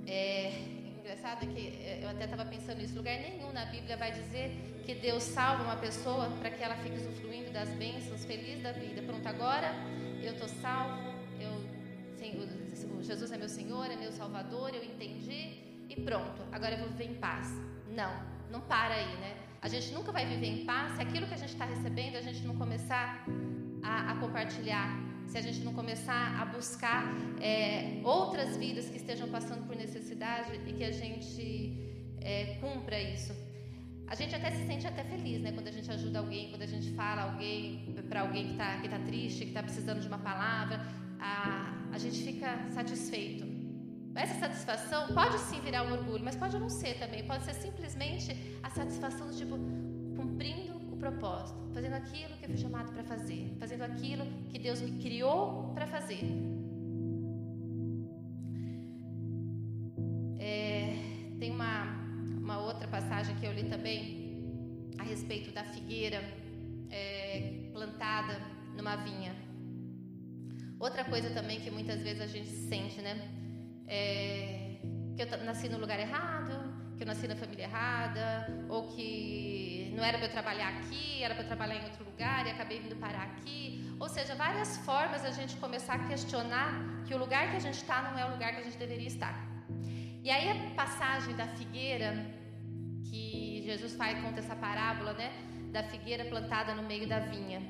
É 0.07 0.81
engraçado 1.02 1.47
que 1.49 1.66
é, 1.85 2.00
eu 2.02 2.09
até 2.09 2.25
estava 2.25 2.44
pensando 2.44 2.78
nisso. 2.78 2.97
Lugar 2.97 3.18
nenhum 3.18 3.52
na 3.52 3.64
Bíblia 3.66 3.97
vai 3.97 4.12
dizer 4.12 4.82
que 4.87 4.94
Deus 4.94 5.25
salva 5.25 5.64
uma 5.64 5.76
pessoa 5.76 6.30
para 6.40 6.50
que 6.50 6.62
ela 6.62 6.76
fique 6.76 6.97
usufruindo 6.97 7.50
das 7.50 7.68
bênçãos, 7.71 8.25
feliz 8.25 8.62
da 8.62 8.73
vida. 8.73 9.02
Pronto, 9.02 9.26
agora 9.26 9.75
eu 10.23 10.32
estou 10.32 10.49
salvo, 10.49 11.02
eu, 11.40 11.52
Jesus 13.02 13.32
é 13.32 13.37
meu 13.37 13.49
Senhor, 13.49 13.90
é 13.90 13.97
meu 13.97 14.12
Salvador, 14.12 14.73
eu 14.73 14.85
entendi 14.85 15.61
e 15.88 16.00
pronto, 16.02 16.40
agora 16.52 16.75
eu 16.75 16.78
vou 16.78 16.88
viver 16.90 17.11
em 17.11 17.14
paz. 17.14 17.49
Não, 17.90 18.12
não 18.49 18.61
para 18.61 18.94
aí, 18.94 19.16
né? 19.16 19.37
A 19.61 19.68
gente 19.68 19.92
nunca 19.92 20.12
vai 20.12 20.25
viver 20.25 20.47
em 20.47 20.64
paz 20.64 20.92
se 20.92 21.02
aquilo 21.02 21.26
que 21.26 21.35
a 21.35 21.37
gente 21.37 21.52
está 21.52 21.64
recebendo 21.64 22.16
a 22.16 22.21
gente 22.21 22.42
não 22.44 22.56
começar 22.56 23.25
a, 23.82 24.12
a, 24.12 24.16
compartilhar, 24.16 24.88
se 25.32 25.38
a 25.38 25.40
gente 25.40 25.60
não 25.60 25.72
começar 25.72 26.38
a 26.38 26.44
buscar 26.44 27.04
é, 27.40 28.02
outras 28.04 28.54
vidas 28.54 28.90
que 28.90 28.98
estejam 28.98 29.28
passando 29.30 29.66
por 29.66 29.74
necessidade 29.74 30.60
e 30.66 30.72
que 30.74 30.84
a 30.84 30.92
gente 30.92 31.44
é, 32.20 32.58
cumpra 32.60 33.00
isso. 33.00 33.32
A 34.06 34.14
gente 34.14 34.34
até 34.34 34.50
se 34.50 34.66
sente 34.66 34.86
até 34.86 35.02
feliz, 35.04 35.40
né? 35.40 35.52
Quando 35.52 35.68
a 35.68 35.72
gente 35.72 35.90
ajuda 35.90 36.18
alguém, 36.18 36.50
quando 36.50 36.60
a 36.60 36.66
gente 36.66 36.90
fala 36.90 37.22
alguém 37.22 37.94
para 38.11 38.20
alguém 38.20 38.44
que 38.48 38.52
está 38.52 38.76
que 38.83 38.88
tá 38.90 38.98
triste, 38.98 39.38
que 39.46 39.52
está 39.52 39.62
precisando 39.62 40.00
de 40.02 40.09
uma 40.12 40.18
palavra, 40.18 40.87
a, 41.18 41.83
a 41.90 41.96
gente 41.96 42.18
fica 42.22 42.50
satisfeito. 42.68 43.46
Essa 44.14 44.38
satisfação 44.38 45.14
pode 45.14 45.38
sim 45.38 45.61
virar 45.62 45.85
um 45.85 45.92
orgulho, 45.92 46.22
mas 46.22 46.37
pode 46.37 46.59
não 46.59 46.68
ser 46.68 46.98
também. 46.98 47.26
Pode 47.26 47.44
ser 47.44 47.54
simplesmente 47.54 48.37
a 48.62 48.68
satisfação 48.68 49.28
do 49.28 49.35
tipo 49.35 49.57
cumprindo 50.14 50.71
propósito, 51.04 51.58
fazendo 51.74 51.96
aquilo 52.02 52.32
que 52.36 52.44
eu 52.44 52.50
fui 52.52 52.60
chamado 52.66 52.92
para 52.92 53.04
fazer, 53.12 53.42
fazendo 53.58 53.82
aquilo 53.90 54.24
que 54.50 54.58
Deus 54.66 54.80
me 54.80 54.92
criou 55.04 55.72
para 55.74 55.86
fazer. 55.94 56.22
É, 60.38 60.96
tem 61.40 61.50
uma, 61.50 61.76
uma 62.44 62.58
outra 62.68 62.86
passagem 62.96 63.34
que 63.38 63.46
eu 63.48 63.52
li 63.52 63.64
também 63.74 63.96
a 64.98 65.02
respeito 65.12 65.50
da 65.58 65.64
figueira 65.74 66.20
é, 66.90 67.70
plantada 67.72 68.34
numa 68.76 68.96
vinha. 68.96 69.34
Outra 70.78 71.04
coisa 71.04 71.30
também 71.30 71.60
que 71.60 71.70
muitas 71.70 72.00
vezes 72.02 72.20
a 72.20 72.26
gente 72.26 72.48
sente, 72.48 73.00
né? 73.00 73.14
é, 73.92 74.76
que 75.14 75.22
eu 75.22 75.44
nasci 75.44 75.68
no 75.68 75.78
lugar 75.78 76.00
errado, 76.00 76.52
que 76.96 77.02
eu 77.02 77.06
nasci 77.06 77.28
na 77.28 77.36
família 77.36 77.64
errada, 77.64 78.46
ou 78.70 78.88
que 78.88 79.82
não 79.92 80.05
era 80.05 80.18
para 80.18 80.26
eu 80.28 80.33
trabalhar 80.33 80.68
aqui, 80.76 81.22
era 81.22 81.35
para 81.35 81.44
eu 81.44 81.48
trabalhar 81.48 81.76
em 81.76 81.85
outro 81.85 82.05
lugar 82.05 82.46
e 82.46 82.50
acabei 82.50 82.81
vindo 82.81 82.96
parar 82.96 83.24
aqui. 83.24 83.94
Ou 83.98 84.09
seja, 84.09 84.35
várias 84.35 84.78
formas 84.78 85.24
a 85.24 85.31
gente 85.31 85.57
começar 85.57 85.94
a 85.94 86.07
questionar 86.11 87.05
que 87.07 87.14
o 87.14 87.18
lugar 87.18 87.50
que 87.50 87.57
a 87.57 87.61
gente 87.61 87.74
está 87.74 88.02
não 88.02 88.18
é 88.18 88.24
o 88.24 88.31
lugar 88.31 88.52
que 88.55 88.61
a 88.61 88.64
gente 88.64 88.78
deveria 88.78 89.07
estar. 89.07 89.35
E 90.22 90.31
aí 90.31 90.48
a 90.50 90.74
passagem 90.74 91.35
da 91.35 91.46
figueira, 91.48 92.11
que 93.09 93.62
Jesus 93.64 93.94
faz, 93.94 94.20
conta 94.20 94.40
essa 94.40 94.57
parábola, 94.57 95.12
né? 95.14 95.31
Da 95.72 95.83
figueira 95.83 96.24
plantada 96.24 96.74
no 96.74 96.83
meio 96.83 97.09
da 97.09 97.18
vinha. 97.18 97.61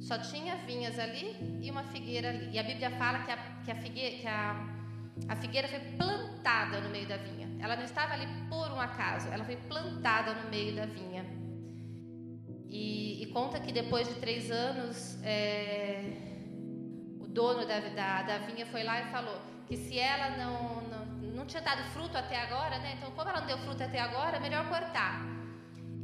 Só 0.00 0.18
tinha 0.18 0.56
vinhas 0.56 0.98
ali 0.98 1.36
e 1.62 1.70
uma 1.70 1.84
figueira 1.84 2.28
ali. 2.28 2.50
E 2.52 2.58
a 2.58 2.62
Bíblia 2.62 2.90
fala 2.92 3.20
que 3.24 3.30
a, 3.30 3.36
que 3.64 3.70
a, 3.70 3.74
figueira, 3.76 4.16
que 4.18 4.26
a, 4.26 4.66
a 5.28 5.36
figueira 5.36 5.66
foi 5.68 5.80
plantada 5.96 6.80
no 6.80 6.90
meio 6.90 7.08
da 7.08 7.16
vinha. 7.16 7.43
Ela 7.58 7.76
não 7.76 7.84
estava 7.84 8.12
ali 8.14 8.26
por 8.48 8.70
um 8.70 8.80
acaso, 8.80 9.28
ela 9.28 9.44
foi 9.44 9.56
plantada 9.56 10.34
no 10.34 10.50
meio 10.50 10.74
da 10.76 10.86
vinha. 10.86 11.24
E, 12.68 13.22
e 13.22 13.26
conta 13.26 13.60
que 13.60 13.72
depois 13.72 14.08
de 14.08 14.14
três 14.14 14.50
anos, 14.50 15.22
é, 15.22 16.12
o 17.20 17.26
dono 17.26 17.64
da, 17.66 17.80
da, 17.80 18.22
da, 18.22 18.38
vinha 18.38 18.66
foi 18.66 18.82
lá 18.82 19.00
e 19.00 19.12
falou 19.12 19.40
que 19.66 19.76
se 19.76 19.98
ela 19.98 20.36
não, 20.36 20.82
não, 20.82 21.06
não 21.36 21.46
tinha 21.46 21.62
dado 21.62 21.84
fruto 21.90 22.18
até 22.18 22.36
agora, 22.36 22.78
né? 22.80 22.94
Então, 22.96 23.12
como 23.12 23.30
ela 23.30 23.40
não 23.40 23.46
deu 23.46 23.58
fruto 23.58 23.82
até 23.82 24.00
agora, 24.00 24.40
melhor 24.40 24.68
cortar. 24.68 25.24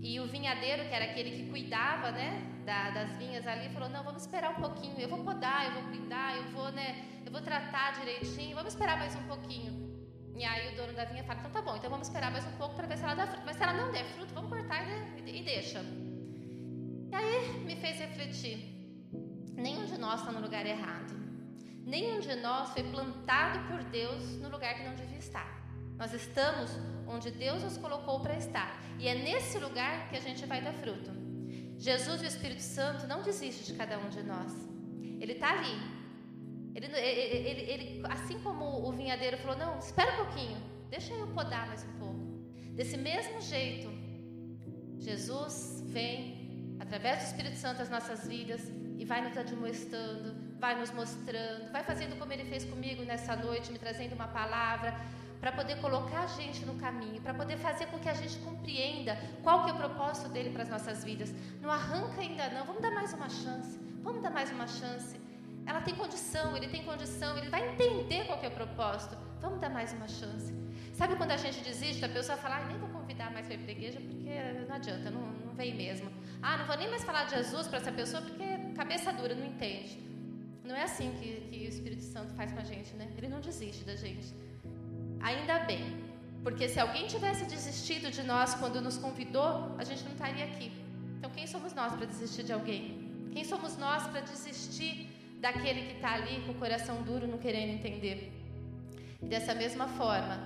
E 0.00 0.18
o 0.20 0.28
vinhadeiro, 0.28 0.84
que 0.88 0.94
era 0.94 1.06
aquele 1.06 1.30
que 1.32 1.50
cuidava, 1.50 2.10
né, 2.12 2.42
da, 2.64 2.90
das 2.90 3.16
vinhas 3.18 3.46
ali, 3.46 3.68
falou: 3.70 3.88
"Não, 3.88 4.02
vamos 4.04 4.22
esperar 4.22 4.52
um 4.52 4.62
pouquinho. 4.62 4.98
Eu 4.98 5.08
vou 5.08 5.24
podar, 5.24 5.66
eu 5.66 5.72
vou 5.72 5.90
cuidar, 5.90 6.36
eu 6.36 6.44
vou, 6.52 6.70
né, 6.72 7.04
eu 7.26 7.32
vou 7.32 7.42
tratar 7.42 7.98
direitinho. 7.98 8.56
Vamos 8.56 8.72
esperar 8.72 8.96
mais 8.96 9.14
um 9.16 9.24
pouquinho." 9.24 9.89
E 10.36 10.44
aí 10.44 10.72
o 10.72 10.76
dono 10.76 10.92
da 10.92 11.04
vinha 11.04 11.24
fala: 11.24 11.40
"Então 11.40 11.50
tá 11.50 11.62
bom. 11.62 11.76
Então 11.76 11.90
vamos 11.90 12.08
esperar 12.08 12.30
mais 12.30 12.44
um 12.46 12.52
pouco 12.52 12.74
para 12.74 12.86
ver 12.86 12.96
se 12.96 13.04
ela 13.04 13.14
dá 13.14 13.26
fruto. 13.26 13.42
Mas 13.44 13.56
se 13.56 13.62
ela 13.62 13.72
não 13.72 13.92
der 13.92 14.04
fruto, 14.04 14.32
vamos 14.34 14.50
cortar 14.50 14.86
e, 15.18 15.42
deixa." 15.42 15.80
E 15.80 17.14
aí 17.14 17.64
me 17.64 17.76
fez 17.76 17.98
refletir. 17.98 18.58
Nenhum 19.54 19.84
de 19.84 19.98
nós 19.98 20.20
está 20.20 20.32
no 20.32 20.40
lugar 20.40 20.64
errado. 20.64 21.14
Nenhum 21.84 22.20
de 22.20 22.34
nós 22.36 22.70
foi 22.70 22.82
plantado 22.84 23.58
por 23.68 23.82
Deus 23.84 24.22
no 24.38 24.48
lugar 24.48 24.74
que 24.76 24.84
não 24.84 24.94
devia 24.94 25.18
estar. 25.18 25.48
Nós 25.96 26.14
estamos 26.14 26.70
onde 27.06 27.30
Deus 27.30 27.62
nos 27.62 27.76
colocou 27.76 28.20
para 28.20 28.36
estar. 28.36 28.80
E 28.98 29.08
é 29.08 29.14
nesse 29.14 29.58
lugar 29.58 30.08
que 30.08 30.16
a 30.16 30.20
gente 30.20 30.46
vai 30.46 30.62
dar 30.62 30.72
fruto. 30.74 31.10
Jesus 31.76 32.22
e 32.22 32.24
o 32.24 32.28
Espírito 32.28 32.62
Santo 32.62 33.06
não 33.06 33.22
desistem 33.22 33.64
de 33.66 33.74
cada 33.74 33.98
um 33.98 34.08
de 34.08 34.22
nós. 34.22 34.52
Ele 35.20 35.32
está 35.32 35.50
ali. 35.50 35.99
Ele, 36.74 36.86
ele, 36.86 37.60
ele, 37.72 38.02
assim 38.08 38.38
como 38.40 38.64
o 38.88 38.92
vinhadeiro 38.92 39.38
falou, 39.38 39.56
não, 39.56 39.78
espera 39.78 40.12
um 40.12 40.24
pouquinho, 40.24 40.58
deixa 40.88 41.12
eu 41.14 41.26
podar 41.28 41.66
mais 41.66 41.84
um 41.84 41.92
pouco. 41.98 42.20
Desse 42.74 42.96
mesmo 42.96 43.40
jeito, 43.40 43.90
Jesus 44.98 45.82
vem 45.86 46.76
através 46.78 47.18
do 47.18 47.26
Espírito 47.26 47.56
Santo 47.56 47.82
às 47.82 47.90
nossas 47.90 48.26
vidas 48.26 48.62
e 48.98 49.04
vai 49.04 49.20
nos 49.26 49.36
admoestando, 49.36 50.34
vai 50.58 50.78
nos 50.78 50.90
mostrando, 50.90 51.72
vai 51.72 51.82
fazendo 51.82 52.18
como 52.18 52.32
ele 52.32 52.44
fez 52.44 52.64
comigo 52.64 53.02
nessa 53.02 53.34
noite, 53.34 53.72
me 53.72 53.78
trazendo 53.78 54.14
uma 54.14 54.28
palavra, 54.28 54.94
para 55.40 55.52
poder 55.52 55.80
colocar 55.80 56.24
a 56.24 56.26
gente 56.26 56.66
no 56.66 56.74
caminho, 56.74 57.20
para 57.22 57.32
poder 57.32 57.56
fazer 57.56 57.86
com 57.86 57.98
que 57.98 58.08
a 58.08 58.14
gente 58.14 58.38
compreenda 58.40 59.16
qual 59.42 59.64
que 59.64 59.70
é 59.70 59.72
o 59.72 59.76
propósito 59.76 60.28
dele 60.28 60.50
para 60.50 60.64
as 60.64 60.68
nossas 60.68 61.02
vidas. 61.02 61.32
Não 61.62 61.70
arranca 61.70 62.20
ainda 62.20 62.50
não, 62.50 62.66
vamos 62.66 62.82
dar 62.82 62.90
mais 62.90 63.12
uma 63.14 63.28
chance, 63.28 63.78
vamos 64.02 64.22
dar 64.22 64.30
mais 64.30 64.50
uma 64.50 64.66
chance. 64.66 65.18
Ela 65.66 65.80
tem 65.80 65.94
condição, 65.94 66.56
ele 66.56 66.68
tem 66.68 66.82
condição, 66.84 67.36
ele 67.38 67.50
vai 67.50 67.68
entender 67.70 68.26
qual 68.26 68.42
é 68.42 68.48
o 68.48 68.50
propósito. 68.50 69.16
Vamos 69.40 69.60
dar 69.60 69.70
mais 69.70 69.92
uma 69.92 70.08
chance. 70.08 70.52
Sabe 70.92 71.16
quando 71.16 71.30
a 71.30 71.36
gente 71.36 71.60
desiste, 71.62 72.04
a 72.04 72.08
pessoa 72.08 72.36
fala, 72.36 72.56
ah, 72.56 72.66
nem 72.66 72.78
vou 72.78 72.88
convidar 72.88 73.30
mais 73.30 73.46
para 73.46 73.54
ir 73.54 73.58
para 73.58 73.68
a 73.68 73.72
igreja 73.72 74.00
porque 74.00 74.66
não 74.68 74.74
adianta, 74.74 75.10
não, 75.10 75.22
não 75.46 75.54
vem 75.54 75.74
mesmo. 75.74 76.10
Ah, 76.42 76.58
não 76.58 76.66
vou 76.66 76.76
nem 76.76 76.90
mais 76.90 77.04
falar 77.04 77.24
de 77.24 77.36
Jesus 77.36 77.66
para 77.68 77.78
essa 77.78 77.92
pessoa 77.92 78.22
porque 78.22 78.44
cabeça 78.74 79.12
dura, 79.12 79.34
não 79.34 79.46
entende. 79.46 79.98
Não 80.64 80.76
é 80.76 80.82
assim 80.82 81.10
que, 81.18 81.48
que 81.48 81.66
o 81.66 81.68
Espírito 81.68 82.02
Santo 82.02 82.32
faz 82.34 82.52
com 82.52 82.60
a 82.60 82.64
gente, 82.64 82.94
né? 82.94 83.08
Ele 83.16 83.28
não 83.28 83.40
desiste 83.40 83.84
da 83.84 83.96
gente. 83.96 84.34
Ainda 85.20 85.58
bem, 85.60 85.84
porque 86.42 86.68
se 86.68 86.78
alguém 86.78 87.06
tivesse 87.06 87.44
desistido 87.44 88.10
de 88.10 88.22
nós 88.22 88.54
quando 88.54 88.80
nos 88.80 88.96
convidou, 88.96 89.74
a 89.78 89.84
gente 89.84 90.02
não 90.04 90.12
estaria 90.12 90.44
aqui. 90.44 90.72
Então, 91.18 91.30
quem 91.30 91.46
somos 91.46 91.74
nós 91.74 91.92
para 91.94 92.06
desistir 92.06 92.44
de 92.44 92.52
alguém? 92.52 93.28
Quem 93.32 93.44
somos 93.44 93.76
nós 93.76 94.06
para 94.06 94.20
desistir 94.20 95.09
daquele 95.40 95.86
que 95.86 95.94
está 95.94 96.12
ali 96.12 96.42
com 96.44 96.52
o 96.52 96.54
coração 96.54 97.02
duro, 97.02 97.26
não 97.26 97.38
querendo 97.38 97.70
entender? 97.70 98.32
E 99.22 99.26
dessa 99.26 99.54
mesma 99.54 99.88
forma, 99.88 100.38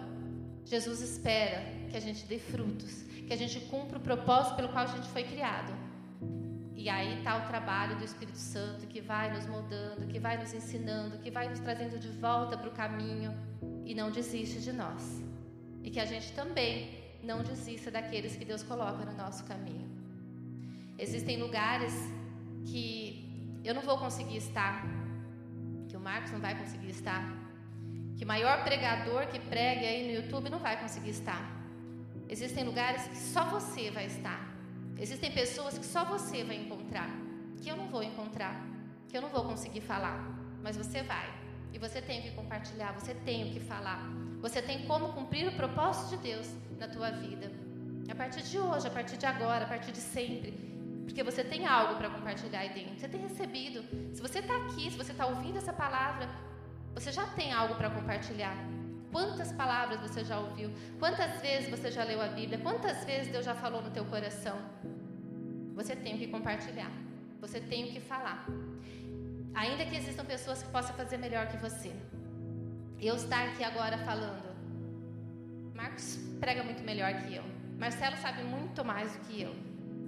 Jesus 0.65 1.01
espera 1.01 1.63
que 1.91 1.97
a 1.97 2.01
gente 2.01 2.25
dê 2.27 2.39
frutos, 2.39 3.03
que 3.27 3.33
a 3.33 3.37
gente 3.37 3.61
cumpra 3.73 3.99
o 3.99 4.01
propósito 4.01 4.57
pelo 4.57 4.69
qual 4.69 4.85
a 4.85 4.89
gente 4.89 5.09
foi 5.09 5.25
criado. 5.25 5.73
E 6.77 6.89
aí 6.89 7.19
está 7.19 7.37
o 7.39 7.47
trabalho 7.49 7.97
do 7.97 8.05
Espírito 8.05 8.39
Santo 8.39 8.87
que 8.87 9.01
vai 9.01 9.33
nos 9.35 9.47
moldando, 9.47 10.07
que 10.07 10.19
vai 10.19 10.37
nos 10.37 10.53
ensinando, 10.53 11.19
que 11.19 11.31
vai 11.31 11.49
nos 11.49 11.59
trazendo 11.59 11.99
de 11.99 12.09
volta 12.09 12.57
para 12.57 12.69
o 12.69 12.73
caminho 12.73 13.33
e 13.85 13.95
não 13.95 14.11
desiste 14.11 14.61
de 14.61 14.73
nós. 14.73 15.23
E 15.83 15.91
que 15.91 16.01
a 16.01 16.05
gente 16.05 16.33
também 16.33 17.03
não 17.23 17.43
desista 17.43 17.91
daqueles 17.91 18.37
que 18.37 18.45
Deus 18.45 18.63
coloca 18.63 19.05
no 19.05 19.17
nosso 19.17 19.45
caminho. 19.45 19.89
Existem 20.99 21.39
lugares 21.41 21.95
que 22.67 23.14
eu 23.65 23.75
não 23.75 23.83
vou 23.83 23.97
conseguir 23.99 24.37
estar, 24.37 24.85
que 25.89 25.97
o 25.97 26.01
Marcos 26.01 26.33
não 26.33 26.41
vai 26.41 26.55
conseguir 26.55 26.91
estar, 26.91 27.23
que 28.17 28.25
o 28.25 28.27
maior 28.27 28.63
pregador 28.63 29.27
que 29.27 29.39
pregue 29.39 29.87
aí 29.87 30.07
no 30.07 30.23
YouTube 30.23 30.51
não 30.51 30.59
vai 30.59 30.79
conseguir 30.79 31.11
estar. 31.11 31.43
Existem 32.29 32.65
lugares 32.65 33.07
que 33.09 33.17
só 33.17 33.45
você 33.45 33.91
vai 33.91 34.07
estar. 34.07 34.55
Existem 34.99 35.31
pessoas 35.33 35.77
que 35.77 35.85
só 35.85 36.05
você 36.05 36.45
vai 36.45 36.57
encontrar, 36.57 37.09
que 37.61 37.69
eu 37.69 37.77
não 37.77 37.89
vou 37.89 38.03
encontrar, 38.03 38.55
que 39.09 39.17
eu 39.17 39.23
não 39.23 39.29
vou 39.29 39.45
conseguir 39.45 39.81
falar, 39.81 40.17
mas 40.63 40.77
você 40.77 41.03
vai. 41.03 41.29
E 41.73 41.79
você 41.79 42.01
tem 42.01 42.23
que 42.23 42.31
compartilhar, 42.31 42.93
você 42.93 43.15
tem 43.15 43.49
o 43.49 43.53
que 43.53 43.61
falar. 43.61 44.01
Você 44.41 44.63
tem 44.63 44.87
como 44.87 45.13
cumprir 45.13 45.49
o 45.49 45.57
propósito 45.57 46.17
de 46.17 46.23
Deus 46.23 46.49
na 46.79 46.87
tua 46.87 47.11
vida. 47.11 47.51
A 48.09 48.15
partir 48.15 48.43
de 48.43 48.59
hoje, 48.59 48.87
a 48.87 48.91
partir 48.91 49.17
de 49.17 49.27
agora, 49.27 49.65
a 49.65 49.69
partir 49.69 49.91
de 49.91 49.99
sempre. 49.99 50.64
Porque 51.05 51.23
você 51.23 51.45
tem 51.45 51.67
algo 51.67 51.97
para 51.97 52.11
compartilhar 52.11 52.61
aí 52.61 52.71
dentro. 52.71 52.99
Você 52.99 53.09
tem 53.09 53.21
recebido. 53.21 53.85
Se 54.15 54.21
você 54.21 54.39
está 54.39 54.57
aqui, 54.57 54.91
se 54.91 54.97
você 54.97 55.13
está 55.13 55.27
ouvindo 55.27 55.59
essa 55.59 55.73
palavra, 55.73 56.29
você 56.95 57.13
já 57.13 57.27
tem 57.27 57.53
algo 57.53 57.75
para 57.75 57.91
compartilhar. 57.91 58.57
Quantas 59.13 59.53
palavras 59.53 60.01
você 60.01 60.25
já 60.25 60.39
ouviu? 60.39 60.71
Quantas 60.99 61.41
vezes 61.41 61.71
você 61.71 61.91
já 61.91 62.03
leu 62.05 62.21
a 62.21 62.29
Bíblia? 62.29 62.59
Quantas 62.59 63.05
vezes 63.05 63.31
Deus 63.31 63.45
já 63.45 63.55
falou 63.55 63.81
no 63.83 63.91
teu 63.91 64.05
coração? 64.07 64.59
Você 65.75 65.95
tem 65.95 66.19
que 66.19 66.27
compartilhar. 66.27 66.91
Você 67.41 67.61
tem 67.61 67.85
o 67.85 67.93
que 67.93 68.01
falar. 68.01 68.47
Ainda 69.55 69.85
que 69.87 69.97
existam 69.97 70.25
pessoas 70.25 70.63
que 70.63 70.71
possam 70.71 70.97
fazer 70.97 71.17
melhor 71.17 71.47
que 71.47 71.57
você. 71.59 71.93
Eu 73.01 73.15
estar 73.17 73.45
aqui 73.49 73.63
agora 73.63 73.99
falando. 73.99 74.43
Marcos 75.75 76.19
prega 76.41 76.63
muito 76.65 76.83
melhor 76.83 77.13
que 77.23 77.35
eu. 77.35 77.45
Marcelo 77.79 78.17
sabe 78.17 78.43
muito 78.43 78.85
mais 78.85 79.13
do 79.13 79.21
que 79.27 79.43
eu. 79.43 79.55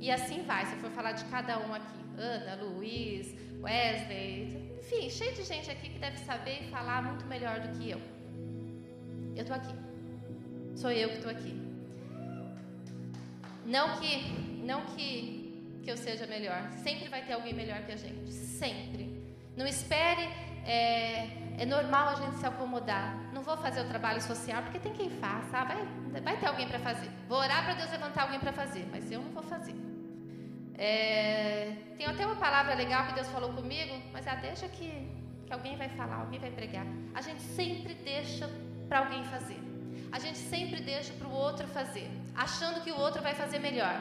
E 0.00 0.10
assim 0.10 0.42
vai, 0.42 0.66
se 0.66 0.76
for 0.76 0.90
falar 0.90 1.12
de 1.12 1.24
cada 1.26 1.58
um 1.58 1.74
aqui. 1.74 1.96
Ana, 2.18 2.62
Luiz, 2.62 3.34
Wesley, 3.60 4.76
enfim, 4.78 5.10
cheio 5.10 5.34
de 5.34 5.42
gente 5.42 5.70
aqui 5.70 5.90
que 5.90 5.98
deve 5.98 6.18
saber 6.18 6.62
e 6.62 6.70
falar 6.70 7.02
muito 7.02 7.26
melhor 7.26 7.60
do 7.60 7.78
que 7.78 7.90
eu. 7.90 8.00
Eu 9.34 9.42
estou 9.42 9.56
aqui. 9.56 9.74
Sou 10.74 10.90
eu 10.90 11.08
que 11.10 11.16
estou 11.16 11.30
aqui. 11.30 11.54
Não 13.66 13.98
que, 13.98 14.12
não 14.64 14.86
que, 14.86 15.80
que 15.82 15.90
eu 15.90 15.96
seja 15.96 16.26
melhor. 16.26 16.70
Sempre 16.82 17.08
vai 17.08 17.22
ter 17.24 17.32
alguém 17.32 17.52
melhor 17.52 17.84
que 17.84 17.92
a 17.92 17.96
gente. 17.96 18.32
Sempre. 18.32 19.22
Não 19.56 19.66
espere. 19.66 20.22
É, 20.64 21.45
é 21.58 21.64
normal 21.64 22.08
a 22.10 22.14
gente 22.14 22.36
se 22.36 22.46
acomodar. 22.46 23.16
Não 23.32 23.42
vou 23.42 23.56
fazer 23.56 23.80
o 23.80 23.88
trabalho 23.88 24.20
social 24.20 24.62
porque 24.62 24.78
tem 24.78 24.92
quem 24.92 25.10
faça. 25.10 25.58
Ah, 25.58 25.64
vai, 25.64 26.20
vai 26.20 26.36
ter 26.36 26.46
alguém 26.46 26.68
para 26.68 26.78
fazer. 26.78 27.10
Vou 27.28 27.38
orar 27.38 27.64
para 27.64 27.74
Deus 27.74 27.90
levantar 27.90 28.22
alguém 28.22 28.38
para 28.38 28.52
fazer, 28.52 28.86
mas 28.90 29.10
eu 29.10 29.22
não 29.22 29.30
vou 29.30 29.42
fazer. 29.42 29.74
É, 30.78 31.72
tem 31.96 32.06
até 32.06 32.26
uma 32.26 32.36
palavra 32.36 32.74
legal 32.74 33.06
que 33.06 33.14
Deus 33.14 33.28
falou 33.28 33.52
comigo, 33.52 33.94
mas 34.12 34.26
ah, 34.26 34.34
deixa 34.34 34.68
que, 34.68 35.08
que 35.46 35.52
alguém 35.52 35.76
vai 35.76 35.88
falar, 35.88 36.16
alguém 36.16 36.38
vai 36.38 36.50
pregar. 36.50 36.86
A 37.14 37.22
gente 37.22 37.40
sempre 37.40 37.94
deixa 37.94 38.50
para 38.88 38.98
alguém 38.98 39.24
fazer. 39.24 39.58
A 40.12 40.18
gente 40.18 40.38
sempre 40.38 40.80
deixa 40.82 41.12
para 41.14 41.26
o 41.26 41.32
outro 41.32 41.66
fazer, 41.68 42.10
achando 42.34 42.82
que 42.82 42.92
o 42.92 42.98
outro 42.98 43.22
vai 43.22 43.34
fazer 43.34 43.58
melhor. 43.58 43.98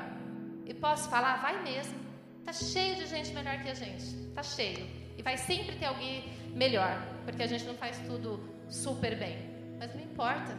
E 0.65 0.73
posso 0.73 1.09
falar? 1.09 1.37
Vai 1.41 1.63
mesmo. 1.63 1.97
Tá 2.43 2.51
cheio 2.51 2.95
de 2.95 3.05
gente 3.05 3.33
melhor 3.33 3.57
que 3.61 3.69
a 3.69 3.73
gente. 3.73 4.05
Tá 4.35 4.43
cheio. 4.43 4.85
E 5.17 5.21
vai 5.23 5.37
sempre 5.37 5.77
ter 5.77 5.85
alguém 5.85 6.23
melhor, 6.55 6.95
porque 7.25 7.43
a 7.43 7.47
gente 7.47 7.65
não 7.65 7.75
faz 7.75 7.99
tudo 8.07 8.39
super 8.69 9.17
bem. 9.17 9.37
Mas 9.77 9.93
não 9.93 10.01
importa. 10.01 10.57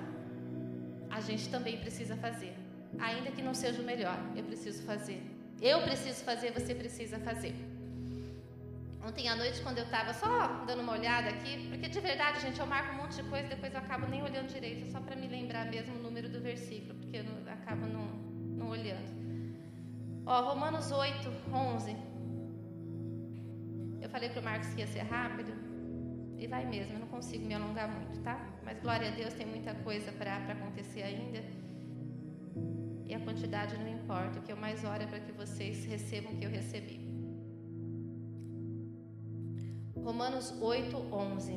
A 1.11 1.21
gente 1.21 1.49
também 1.49 1.79
precisa 1.79 2.17
fazer. 2.17 2.55
Ainda 2.99 3.31
que 3.31 3.43
não 3.43 3.55
seja 3.55 3.81
o 3.81 3.85
melhor, 3.85 4.19
eu 4.37 4.45
preciso 4.45 4.83
fazer. 4.83 5.21
Eu 5.61 5.83
preciso 5.83 6.23
fazer, 6.23 6.53
você 6.53 6.75
precisa 6.75 7.19
fazer. 7.19 7.55
Ontem 9.07 9.29
à 9.29 9.37
noite, 9.37 9.63
quando 9.63 9.79
eu 9.79 9.85
estava 9.85 10.13
só 10.13 10.65
dando 10.67 10.83
uma 10.83 10.93
olhada 10.93 11.31
aqui, 11.31 11.69
porque 11.69 11.89
de 11.89 12.01
verdade, 12.01 12.41
gente, 12.41 12.59
eu 12.59 12.67
marco 12.67 12.93
um 12.93 12.97
monte 12.97 13.17
de 13.17 13.23
coisa, 13.23 13.49
depois 13.49 13.73
eu 13.73 13.79
acabo 13.79 14.07
nem 14.09 14.23
olhando 14.23 14.49
direito, 14.49 14.91
só 14.91 15.01
para 15.01 15.15
me 15.15 15.29
lembrar 15.29 15.67
mesmo 15.67 15.95
o 15.95 16.03
número 16.03 16.29
do 16.29 16.41
versículo, 16.41 16.95
porque 16.97 17.19
eu 17.19 17.25
acabo 17.53 17.87
não, 17.87 18.07
não 18.59 18.69
olhando. 18.69 19.17
Ó, 20.27 20.43
Romanos 20.49 20.91
8, 20.91 21.33
11. 21.53 21.97
Eu 24.03 24.09
falei 24.11 24.29
para 24.29 24.41
o 24.41 24.45
Marcos 24.45 24.75
que 24.75 24.81
ia 24.81 24.87
ser 24.89 25.03
rápido, 25.03 25.53
e 26.39 26.47
vai 26.47 26.65
mesmo, 26.67 26.95
eu 26.95 27.01
não 27.01 27.09
consigo 27.09 27.45
me 27.45 27.55
alongar 27.55 27.89
muito, 27.89 28.21
tá? 28.21 28.39
Mas 28.65 28.79
glória 28.81 29.09
a 29.09 29.11
Deus, 29.11 29.33
tem 29.35 29.47
muita 29.47 29.75
coisa 29.77 30.13
para 30.13 30.37
acontecer 30.37 31.03
ainda. 31.03 31.43
E 33.07 33.15
a 33.15 33.21
quantidade 33.21 33.77
não 33.79 33.89
importa, 33.89 34.39
o 34.39 34.43
que 34.43 34.53
eu 34.53 34.57
mais 34.57 34.85
oro 34.85 35.03
é 35.03 35.07
para 35.07 35.21
que 35.21 35.33
vocês 35.33 35.85
recebam 35.85 36.33
o 36.33 36.37
que 36.37 36.45
eu 36.45 36.51
recebi. 36.51 37.07
Romanos 39.95 40.53
8, 40.61 40.97
11. 40.97 41.53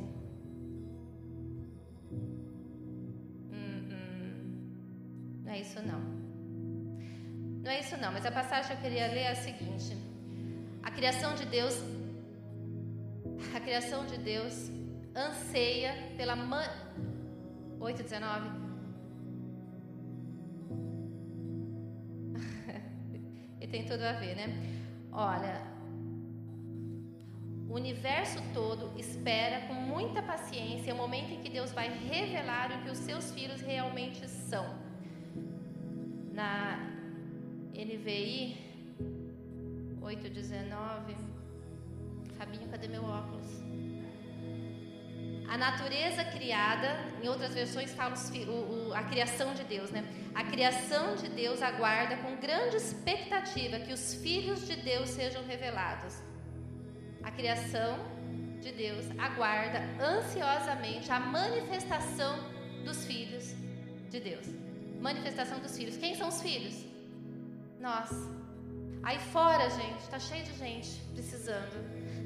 Hum, 3.52 3.90
hum. 3.92 4.22
Não 5.44 5.52
é 5.52 5.60
isso 5.60 5.80
não. 5.82 6.02
Não 7.64 7.72
é 7.72 7.80
isso 7.82 7.98
não, 7.98 8.12
mas 8.12 8.26
a 8.26 8.32
passagem 8.32 8.68
que 8.68 8.74
eu 8.74 8.82
queria 8.82 9.08
ler 9.08 9.20
é 9.22 9.32
a 9.32 9.36
seguinte. 9.36 9.96
A 10.82 10.90
criação 10.90 11.36
de 11.36 11.46
Deus, 11.46 11.76
a 13.54 13.60
criação 13.60 14.06
de 14.06 14.18
Deus 14.18 14.72
anseia 15.16 15.94
pela 16.16 16.36
man... 16.36 16.68
8, 17.80 18.04
19. 18.04 18.50
e 23.62 23.68
tem 23.68 23.86
tudo 23.86 24.04
a 24.04 24.14
ver, 24.14 24.36
né? 24.36 24.48
Olha, 25.12 25.62
o 27.70 27.74
universo 27.74 28.40
todo 28.54 28.92
espera 29.00 29.68
com 29.68 29.74
muita 29.74 30.22
paciência 30.22 30.94
o 30.94 30.98
momento 30.98 31.32
em 31.32 31.42
que 31.42 31.50
Deus 31.50 31.72
vai 31.72 31.88
revelar 31.88 32.72
o 32.72 32.84
que 32.84 32.90
os 32.90 32.98
seus 32.98 33.32
filhos 33.32 33.62
realmente 33.62 34.28
são. 34.28 34.66
Na 36.34 36.78
NVI 37.74 38.58
8:19, 40.02 41.29
Fabinho, 42.40 42.68
cadê 42.70 42.88
meu 42.88 43.04
óculos? 43.04 43.50
A 45.48 45.58
natureza 45.58 46.24
criada, 46.24 46.90
em 47.22 47.28
outras 47.28 47.54
versões 47.54 47.92
fala 47.92 48.16
o, 48.48 48.90
o, 48.90 48.94
a 48.94 49.04
criação 49.04 49.54
de 49.54 49.64
Deus, 49.76 49.92
né? 49.92 50.04
A 50.34 50.44
criação 50.44 51.16
de 51.16 51.30
Deus 51.30 51.62
aguarda 51.62 52.18
com 52.24 52.36
grande 52.48 52.78
expectativa 52.78 53.80
que 53.86 53.94
os 53.94 54.16
filhos 54.16 54.66
de 54.68 54.76
Deus 54.90 55.10
sejam 55.10 55.44
revelados 55.46 56.16
a 57.24 57.32
criação 57.32 58.00
de 58.62 58.72
Deus 58.72 59.06
aguarda 59.18 59.80
ansiosamente 60.02 61.12
a 61.12 61.20
manifestação 61.20 62.40
dos 62.84 63.06
filhos 63.06 63.54
de 64.10 64.20
Deus. 64.20 64.48
Manifestação 65.00 65.60
dos 65.60 65.78
filhos. 65.78 65.98
Quem 65.98 66.16
são 66.16 66.28
os 66.30 66.42
filhos? 66.42 66.86
Nós. 67.80 68.10
Aí 69.04 69.20
fora, 69.20 69.70
gente, 69.70 70.00
está 70.00 70.20
cheio 70.20 70.44
de 70.44 70.58
gente 70.58 70.90
precisando. 71.14 71.78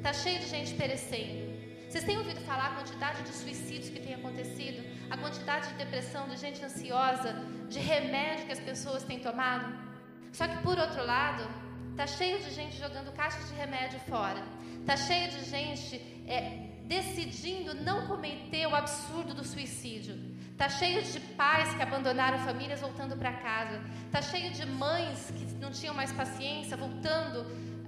Está 0.04 0.12
cheio 0.12 0.38
de 0.38 0.48
gente 0.48 0.74
perecendo. 0.74 1.54
Vocês 1.88 2.04
têm 2.04 2.18
ouvido 2.18 2.42
falar 2.42 2.72
a 2.72 2.76
quantidade 2.76 3.24
de 3.24 3.30
suicídios 3.30 3.90
que 3.90 4.02
tem 4.02 4.14
acontecido? 4.14 4.84
A 5.10 5.16
quantidade 5.16 5.70
de 5.70 5.76
depressão, 5.76 6.28
de 6.28 6.36
gente 6.36 6.62
ansiosa, 6.62 7.34
de 7.70 7.80
remédio 7.80 8.46
que 8.46 8.52
as 8.52 8.60
pessoas 8.60 9.06
têm 9.06 9.20
tomado? 9.20 9.74
Só 10.34 10.46
que 10.46 10.58
por 10.58 10.78
outro 10.78 11.06
lado, 11.06 11.50
está 11.92 12.06
cheio 12.06 12.38
de 12.40 12.52
gente 12.52 12.78
jogando 12.78 13.14
caixas 13.14 13.48
de 13.48 13.56
remédio 13.56 13.98
fora. 14.02 14.44
Está 14.82 14.98
cheio 14.98 15.32
de 15.32 15.46
gente 15.46 15.96
é, 16.28 16.68
decidindo 16.84 17.74
não 17.74 18.06
cometer 18.06 18.68
o 18.68 18.76
absurdo 18.76 19.34
do 19.34 19.46
suicídio. 19.46 20.20
Tá 20.58 20.68
cheio 20.68 21.02
de 21.02 21.20
pais 21.42 21.74
que 21.76 21.82
abandonaram 21.82 22.40
famílias 22.40 22.82
voltando 22.82 23.16
para 23.16 23.32
casa. 23.32 23.80
Tá 24.12 24.22
cheio 24.22 24.52
de 24.52 24.66
mães 24.66 25.32
que 25.32 25.46
não 25.62 25.72
tinham 25.72 25.96
mais 25.96 26.12
paciência 26.12 26.76
voltando 26.76 27.46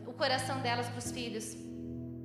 o 0.07 0.13
coração 0.13 0.61
delas 0.61 0.87
para 0.87 0.99
os 0.99 1.11
filhos. 1.11 1.64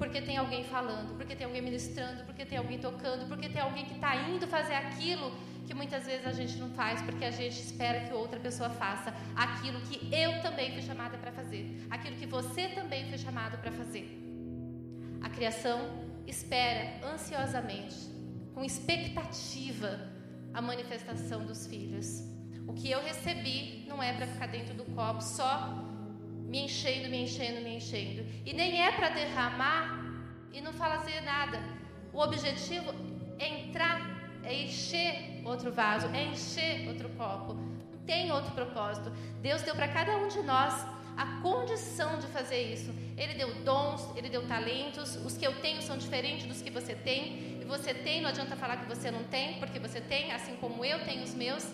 Porque 0.01 0.23
tem 0.23 0.39
alguém 0.39 0.65
falando, 0.65 1.15
porque 1.19 1.37
tem 1.37 1.45
alguém 1.45 1.61
ministrando, 1.61 2.25
porque 2.25 2.47
tem 2.47 2.57
alguém 2.57 2.79
tocando, 2.79 3.29
porque 3.29 3.51
tem 3.51 3.61
alguém 3.61 3.85
que 3.85 3.97
está 3.97 4.17
indo 4.17 4.47
fazer 4.47 4.73
aquilo 4.73 5.31
que 5.67 5.75
muitas 5.75 6.07
vezes 6.07 6.27
a 6.27 6.33
gente 6.33 6.57
não 6.57 6.71
faz, 6.71 7.03
porque 7.03 7.23
a 7.23 7.31
gente 7.31 7.61
espera 7.61 8.01
que 8.07 8.15
outra 8.15 8.41
pessoa 8.41 8.71
faça 8.71 9.13
aquilo 9.37 9.79
que 9.83 10.09
eu 10.11 10.41
também 10.41 10.73
fui 10.73 10.81
chamada 10.81 11.19
para 11.19 11.31
fazer, 11.31 11.87
aquilo 11.91 12.17
que 12.17 12.25
você 12.25 12.69
também 12.69 13.11
foi 13.11 13.19
chamado 13.19 13.59
para 13.59 13.71
fazer. 13.73 14.07
A 15.21 15.29
criação 15.29 15.79
espera 16.27 17.07
ansiosamente, 17.13 17.99
com 18.55 18.65
expectativa, 18.65 20.01
a 20.55 20.63
manifestação 20.63 21.45
dos 21.45 21.67
filhos. 21.67 22.25
O 22.67 22.73
que 22.73 22.91
eu 22.91 23.03
recebi 23.03 23.85
não 23.87 24.03
é 24.03 24.15
para 24.15 24.27
ficar 24.27 24.47
dentro 24.47 24.73
do 24.73 24.87
copo 24.95 25.21
só 25.21 25.90
me 26.51 26.65
enchendo, 26.65 27.09
me 27.09 27.23
enchendo, 27.23 27.61
me 27.61 27.77
enchendo. 27.77 28.27
E 28.45 28.53
nem 28.53 28.83
é 28.83 28.91
para 28.91 29.09
derramar 29.11 29.83
e 30.53 30.61
não 30.61 30.73
fazer 30.73 31.21
nada. 31.21 31.63
O 32.13 32.19
objetivo 32.19 32.93
é 33.39 33.61
entrar, 33.61 34.01
é 34.43 34.53
encher 34.65 35.43
outro 35.45 35.71
vaso, 35.71 36.09
é 36.09 36.25
encher 36.25 36.89
outro 36.89 37.09
copo. 37.11 37.55
Não 37.55 38.01
tem 38.05 38.33
outro 38.33 38.51
propósito. 38.51 39.13
Deus 39.41 39.63
deu 39.63 39.77
para 39.77 39.87
cada 39.87 40.17
um 40.17 40.27
de 40.27 40.43
nós 40.43 40.85
a 41.17 41.41
condição 41.41 42.19
de 42.19 42.27
fazer 42.27 42.73
isso. 42.73 42.93
Ele 43.17 43.35
deu 43.35 43.55
dons, 43.63 44.11
ele 44.17 44.29
deu 44.29 44.45
talentos. 44.49 45.15
Os 45.25 45.37
que 45.37 45.47
eu 45.47 45.61
tenho 45.61 45.81
são 45.81 45.97
diferentes 45.97 46.47
dos 46.47 46.61
que 46.61 46.71
você 46.71 46.97
tem. 46.97 47.61
E 47.61 47.65
você 47.65 47.95
tem, 47.95 48.23
não 48.23 48.31
adianta 48.31 48.57
falar 48.57 48.79
que 48.79 48.89
você 48.89 49.09
não 49.09 49.23
tem, 49.23 49.61
porque 49.61 49.79
você 49.79 50.01
tem, 50.01 50.33
assim 50.33 50.57
como 50.57 50.85
eu 50.85 51.05
tenho 51.05 51.23
os 51.23 51.33
meus. 51.33 51.65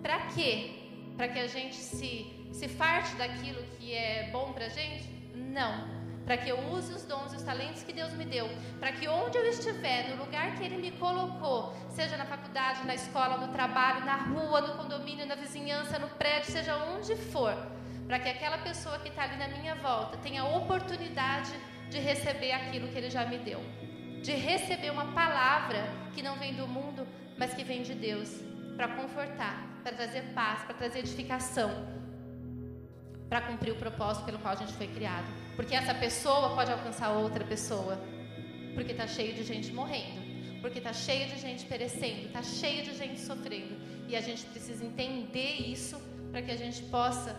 Para 0.00 0.28
quê? 0.28 0.70
Para 1.18 1.28
que 1.28 1.38
a 1.38 1.46
gente 1.46 1.76
se 1.76 2.35
se 2.52 2.68
farte 2.68 3.14
daquilo 3.16 3.62
que 3.78 3.94
é 3.94 4.30
bom 4.32 4.52
para 4.52 4.68
gente? 4.68 5.08
Não. 5.34 5.96
Para 6.26 6.36
que 6.38 6.48
eu 6.48 6.58
use 6.72 6.92
os 6.92 7.04
dons 7.04 7.32
e 7.32 7.36
os 7.36 7.42
talentos 7.42 7.84
que 7.84 7.92
Deus 7.92 8.12
me 8.14 8.24
deu. 8.24 8.50
Para 8.80 8.90
que 8.90 9.06
onde 9.06 9.38
eu 9.38 9.46
estiver, 9.46 10.08
no 10.10 10.24
lugar 10.24 10.56
que 10.56 10.64
Ele 10.64 10.76
me 10.76 10.90
colocou, 10.90 11.72
seja 11.88 12.16
na 12.16 12.24
faculdade, 12.24 12.84
na 12.84 12.96
escola, 12.96 13.36
no 13.36 13.52
trabalho, 13.52 14.04
na 14.04 14.16
rua, 14.16 14.60
no 14.60 14.76
condomínio, 14.76 15.24
na 15.24 15.36
vizinhança, 15.36 16.00
no 16.00 16.08
prédio, 16.08 16.50
seja 16.50 16.76
onde 16.76 17.14
for, 17.14 17.54
para 18.08 18.18
que 18.18 18.28
aquela 18.28 18.58
pessoa 18.58 18.98
que 18.98 19.08
está 19.08 19.22
ali 19.22 19.36
na 19.36 19.46
minha 19.48 19.76
volta 19.76 20.16
tenha 20.16 20.42
a 20.42 20.48
oportunidade 20.48 21.52
de 21.88 21.98
receber 21.98 22.52
aquilo 22.52 22.88
que 22.88 22.98
Ele 22.98 23.10
já 23.10 23.24
me 23.24 23.38
deu. 23.38 23.62
De 24.20 24.32
receber 24.32 24.90
uma 24.90 25.12
palavra 25.12 25.88
que 26.12 26.22
não 26.22 26.36
vem 26.36 26.54
do 26.54 26.66
mundo, 26.66 27.06
mas 27.38 27.54
que 27.54 27.62
vem 27.62 27.82
de 27.82 27.94
Deus. 27.94 28.40
Para 28.76 28.88
confortar, 28.88 29.80
para 29.84 29.92
trazer 29.92 30.22
paz, 30.34 30.64
para 30.64 30.74
trazer 30.74 30.98
edificação 30.98 31.70
para 33.28 33.40
cumprir 33.40 33.72
o 33.72 33.76
propósito 33.76 34.24
pelo 34.24 34.38
qual 34.38 34.54
a 34.54 34.56
gente 34.56 34.72
foi 34.72 34.86
criado. 34.86 35.26
Porque 35.56 35.74
essa 35.74 35.94
pessoa 35.94 36.54
pode 36.54 36.70
alcançar 36.70 37.10
outra 37.10 37.44
pessoa. 37.44 37.98
Porque 38.74 38.92
está 38.92 39.06
cheio 39.06 39.34
de 39.34 39.42
gente 39.42 39.72
morrendo. 39.72 40.20
Porque 40.60 40.78
está 40.78 40.92
cheio 40.92 41.28
de 41.28 41.38
gente 41.38 41.64
perecendo. 41.66 42.26
Está 42.26 42.42
cheio 42.42 42.84
de 42.84 42.94
gente 42.96 43.18
sofrendo. 43.20 43.76
E 44.08 44.14
a 44.14 44.20
gente 44.20 44.44
precisa 44.46 44.84
entender 44.84 45.62
isso 45.62 46.00
para 46.30 46.42
que 46.42 46.50
a 46.50 46.56
gente 46.56 46.82
possa 46.84 47.36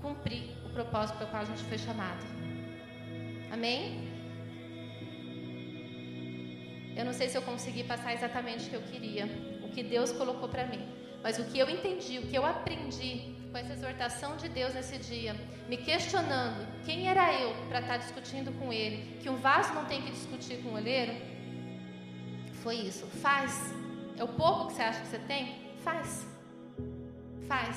cumprir 0.00 0.50
o 0.66 0.70
propósito 0.70 1.18
pelo 1.18 1.30
qual 1.30 1.42
a 1.42 1.46
gente 1.46 1.64
foi 1.64 1.78
chamado. 1.78 2.24
Amém? 3.50 4.14
Eu 6.96 7.04
não 7.04 7.12
sei 7.12 7.28
se 7.28 7.36
eu 7.36 7.42
consegui 7.42 7.82
passar 7.82 8.14
exatamente 8.14 8.66
o 8.66 8.70
que 8.70 8.76
eu 8.76 8.82
queria, 8.82 9.26
o 9.64 9.68
que 9.68 9.82
Deus 9.82 10.12
colocou 10.12 10.48
para 10.48 10.66
mim, 10.66 10.86
mas 11.22 11.38
o 11.38 11.44
que 11.44 11.58
eu 11.58 11.68
entendi, 11.68 12.18
o 12.18 12.26
que 12.26 12.36
eu 12.36 12.46
aprendi 12.46 13.33
com 13.54 13.58
essa 13.58 13.72
exortação 13.72 14.36
de 14.36 14.48
Deus 14.48 14.74
nesse 14.74 14.98
dia, 14.98 15.32
me 15.68 15.76
questionando 15.76 16.66
quem 16.84 17.06
era 17.06 17.32
eu 17.40 17.54
para 17.68 17.78
estar 17.78 17.92
tá 17.92 17.96
discutindo 17.98 18.50
com 18.58 18.72
ele, 18.72 19.16
que 19.22 19.30
um 19.30 19.36
vaso 19.36 19.72
não 19.74 19.84
tem 19.84 20.02
que 20.02 20.10
discutir 20.10 20.56
com 20.60 20.70
o 20.70 20.74
olheiro, 20.74 21.14
foi 22.64 22.74
isso. 22.74 23.06
Faz. 23.06 23.72
É 24.18 24.24
o 24.24 24.26
pouco 24.26 24.66
que 24.66 24.72
você 24.72 24.82
acha 24.82 25.00
que 25.02 25.06
você 25.06 25.20
tem? 25.20 25.72
Faz. 25.84 26.26
Faz. 27.46 27.76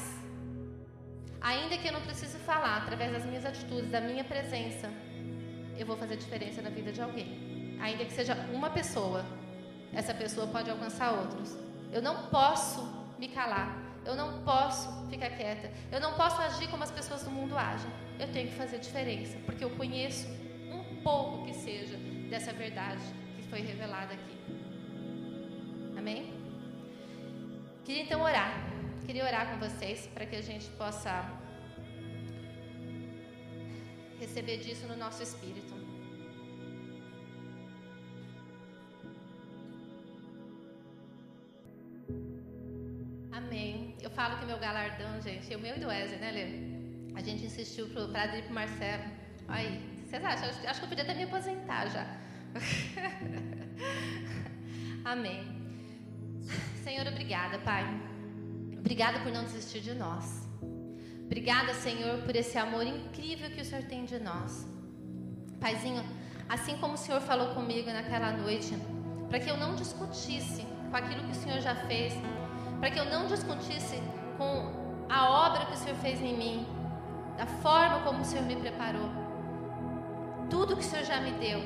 Ainda 1.42 1.78
que 1.78 1.88
eu 1.88 1.94
não 1.94 2.02
precise 2.02 2.40
falar, 2.40 2.78
através 2.78 3.12
das 3.12 3.24
minhas 3.24 3.46
atitudes, 3.46 3.92
da 3.92 4.02
minha 4.02 4.24
presença, 4.24 4.90
eu 5.78 5.86
vou 5.86 5.96
fazer 5.96 6.18
diferença 6.18 6.60
na 6.60 6.72
vida 6.72 6.92
de 6.92 7.04
alguém. 7.04 7.78
Ainda 7.80 8.04
que 8.04 8.14
seja 8.14 8.34
uma 8.52 8.72
pessoa, 8.72 9.24
essa 9.94 10.12
pessoa 10.12 10.48
pode 10.48 10.72
alcançar 10.72 11.12
outros. 11.12 11.56
Eu 11.94 12.02
não 12.02 12.30
posso 12.30 12.82
me 13.20 13.28
calar. 13.28 13.87
Eu 14.08 14.16
não 14.16 14.42
posso 14.44 14.88
ficar 15.10 15.30
quieta. 15.32 15.70
Eu 15.92 16.00
não 16.00 16.14
posso 16.14 16.42
agir 16.42 16.68
como 16.70 16.84
as 16.88 16.92
pessoas 16.92 17.24
do 17.24 17.32
mundo 17.38 17.58
agem. 17.58 17.92
Eu 18.18 18.32
tenho 18.32 18.48
que 18.50 18.56
fazer 18.56 18.80
diferença, 18.80 19.38
porque 19.46 19.64
eu 19.64 19.72
conheço 19.72 20.28
um 20.72 21.02
pouco 21.04 21.46
que 21.46 21.54
seja 21.54 21.98
dessa 22.30 22.54
verdade 22.54 23.04
que 23.36 23.44
foi 23.50 23.62
revelada 23.72 24.14
aqui. 24.14 24.38
Amém? 25.98 26.34
Queria 27.84 28.04
então 28.04 28.22
orar. 28.22 28.54
Queria 29.06 29.26
orar 29.26 29.52
com 29.52 29.58
vocês 29.68 30.08
para 30.14 30.26
que 30.26 30.38
a 30.38 30.42
gente 30.42 30.68
possa 30.82 31.14
receber 34.22 34.58
disso 34.60 34.88
no 34.88 34.96
nosso 34.96 35.22
espírito. 35.22 35.76
Falo 44.18 44.40
que 44.40 44.46
meu 44.46 44.58
galardão, 44.58 45.22
gente, 45.22 45.56
o 45.56 45.60
meu 45.60 45.78
e 45.78 45.80
do 45.80 45.88
Wesley, 45.88 46.20
né, 46.20 46.32
Lê? 46.32 47.16
A 47.16 47.22
gente 47.22 47.46
insistiu 47.46 47.88
pra 47.88 48.36
ir 48.36 48.44
pro 48.46 48.54
Marcelo. 48.54 49.04
Aí, 49.48 49.80
vocês 50.04 50.26
acham? 50.26 50.50
Acho, 50.50 50.68
acho 50.68 50.80
que 50.80 50.86
eu 50.86 50.90
podia 50.90 51.04
até 51.04 51.14
me 51.14 51.24
aposentar 51.24 51.88
já. 51.88 52.06
Amém. 55.06 55.44
Senhor, 56.84 57.08
obrigada, 57.08 57.60
Pai. 57.60 57.86
Obrigada 58.76 59.20
por 59.20 59.32
não 59.32 59.44
desistir 59.44 59.82
de 59.82 59.94
nós. 59.94 60.48
Obrigada, 61.26 61.76
Senhor, 61.76 62.24
por 62.24 62.36
esse 62.36 62.58
amor 62.58 62.88
incrível 62.88 63.52
que 63.52 63.62
o 63.62 63.66
Senhor 63.66 63.84
tem 63.84 64.06
de 64.06 64.18
nós. 64.18 64.66
Paizinho, 65.60 66.04
assim 66.50 66.76
como 66.78 66.96
o 66.96 66.98
Senhor 66.98 67.22
falou 67.22 67.54
comigo 67.54 67.92
naquela 67.92 68.32
noite, 68.32 68.74
para 69.30 69.40
que 69.40 69.50
eu 69.50 69.58
não 69.58 69.76
discutisse 69.76 70.64
com 70.90 70.96
aquilo 70.96 71.24
que 71.26 71.34
o 71.34 71.42
Senhor 71.44 71.62
já 71.62 71.76
fez, 71.76 72.14
para 72.80 72.92
que 72.92 73.00
eu 73.00 73.06
não 73.06 73.28
discutisse 73.28 74.02
com 74.38 74.72
a 75.10 75.30
obra 75.48 75.66
que 75.66 75.74
o 75.74 75.78
Senhor 75.78 75.98
fez 75.98 76.22
em 76.22 76.38
mim, 76.38 76.68
da 77.38 77.46
forma 77.46 78.00
como 78.02 78.22
o 78.22 78.26
Senhor 78.26 78.46
me 78.46 78.56
preparou, 78.56 79.10
tudo 80.50 80.76
que 80.76 80.82
o 80.82 80.86
Senhor 80.86 81.06
já 81.06 81.20
me 81.20 81.32
deu, 81.32 81.62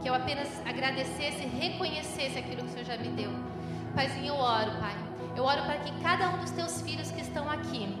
que 0.00 0.08
eu 0.08 0.14
apenas 0.14 0.48
agradecesse 0.66 1.44
e 1.44 1.46
reconhecesse 1.46 2.38
aquilo 2.38 2.62
que 2.62 2.68
o 2.68 2.70
Senhor 2.70 2.84
já 2.84 2.96
me 2.96 3.08
deu. 3.10 3.30
Paizinho, 3.94 4.28
eu 4.28 4.36
oro, 4.36 4.70
Pai. 4.78 4.94
Eu 5.36 5.44
oro 5.44 5.62
para 5.62 5.78
que 5.78 5.92
cada 6.00 6.28
um 6.30 6.38
dos 6.38 6.50
teus 6.50 6.80
filhos 6.82 7.10
que 7.10 7.20
estão 7.20 7.48
aqui 7.50 7.96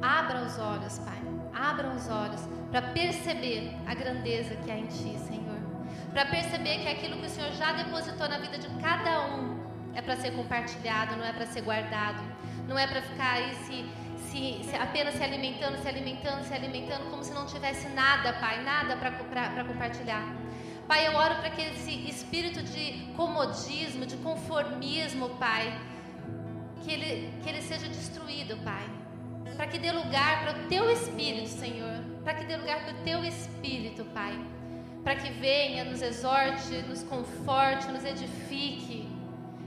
abra 0.00 0.42
os 0.42 0.58
olhos, 0.58 0.98
Pai. 0.98 1.18
Abram 1.54 1.94
os 1.94 2.08
olhos 2.08 2.48
para 2.70 2.82
perceber 2.82 3.76
a 3.86 3.94
grandeza 3.94 4.56
que 4.56 4.70
há 4.70 4.78
em 4.78 4.86
Ti, 4.86 5.16
Senhor. 5.18 5.58
Para 6.12 6.26
perceber 6.26 6.78
que 6.78 6.88
aquilo 6.88 7.18
que 7.18 7.26
o 7.26 7.30
Senhor 7.30 7.52
já 7.52 7.72
depositou 7.72 8.28
na 8.28 8.38
vida 8.38 8.58
de 8.58 8.68
cada 8.80 9.26
um 9.26 9.61
é 9.94 10.00
para 10.00 10.16
ser 10.16 10.32
compartilhado, 10.32 11.16
não 11.16 11.24
é 11.24 11.32
para 11.32 11.46
ser 11.46 11.62
guardado, 11.62 12.22
não 12.66 12.78
é 12.78 12.86
para 12.86 13.02
ficar 13.02 13.34
aí 13.34 13.54
se, 13.54 13.84
se, 14.28 14.64
se, 14.64 14.76
apenas 14.76 15.14
se 15.14 15.22
alimentando, 15.22 15.76
se 15.78 15.88
alimentando, 15.88 16.44
se 16.44 16.54
alimentando, 16.54 17.10
como 17.10 17.22
se 17.22 17.32
não 17.32 17.46
tivesse 17.46 17.88
nada, 17.88 18.32
Pai, 18.34 18.62
nada 18.62 18.96
para 18.96 19.64
compartilhar. 19.64 20.24
Pai, 20.88 21.06
eu 21.06 21.14
oro 21.14 21.36
para 21.36 21.50
que 21.50 21.62
esse 21.62 22.08
espírito 22.08 22.62
de 22.62 23.12
comodismo, 23.16 24.04
de 24.04 24.16
conformismo, 24.16 25.30
Pai, 25.30 25.78
que 26.82 26.92
ele, 26.92 27.32
que 27.42 27.48
ele 27.48 27.62
seja 27.62 27.88
destruído, 27.88 28.56
Pai. 28.64 28.84
Para 29.56 29.66
que 29.66 29.78
dê 29.78 29.92
lugar 29.92 30.42
para 30.42 30.58
o 30.58 30.68
Teu 30.68 30.90
Espírito, 30.90 31.48
Senhor. 31.48 32.02
Para 32.24 32.34
que 32.34 32.44
dê 32.46 32.56
lugar 32.56 32.84
para 32.84 32.94
o 32.94 32.96
Teu 33.04 33.24
Espírito, 33.24 34.04
Pai. 34.06 34.38
Para 35.04 35.14
que 35.14 35.30
venha, 35.32 35.84
nos 35.84 36.00
exorte, 36.00 36.74
nos 36.88 37.02
conforte, 37.02 37.86
nos 37.88 38.04
edifique 38.04 39.01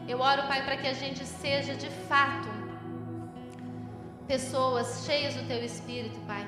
eu 0.07 0.19
oro, 0.19 0.43
Pai, 0.43 0.63
para 0.63 0.77
que 0.77 0.87
a 0.87 0.93
gente 0.93 1.25
seja 1.25 1.73
de 1.75 1.89
fato 1.89 2.49
pessoas 4.27 5.03
cheias 5.05 5.35
do 5.35 5.47
Teu 5.47 5.63
Espírito, 5.63 6.19
Pai. 6.27 6.47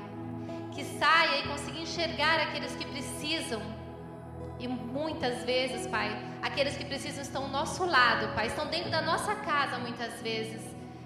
Que 0.72 0.84
saia 0.84 1.40
e 1.40 1.48
consiga 1.48 1.80
enxergar 1.80 2.40
aqueles 2.40 2.76
que 2.76 2.86
precisam. 2.86 3.62
E 4.60 4.68
muitas 4.68 5.44
vezes, 5.44 5.88
Pai, 5.88 6.10
aqueles 6.42 6.76
que 6.78 6.86
precisam 6.86 7.22
estão 7.22 7.44
ao 7.44 7.50
nosso 7.50 7.86
lado, 7.86 8.34
Pai, 8.36 8.48
estão 8.48 8.68
dentro 8.68 8.92
da 8.92 9.02
nossa 9.02 9.36
casa 9.36 9.78
muitas 9.80 10.22
vezes. 10.22 10.62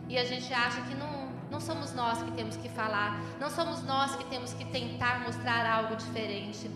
E 0.08 0.18
a 0.18 0.26
gente 0.26 0.54
acha 0.54 0.82
que 0.82 0.96
não, 0.96 1.30
não 1.50 1.60
somos 1.60 1.94
nós 1.94 2.22
que 2.22 2.32
temos 2.32 2.58
que 2.58 2.68
falar, 2.68 3.20
não 3.40 3.50
somos 3.50 3.84
nós 3.84 4.16
que 4.16 4.26
temos 4.26 4.54
que 4.54 4.66
tentar 4.66 5.20
mostrar 5.22 5.66
algo 5.66 5.96
diferente. 5.96 6.70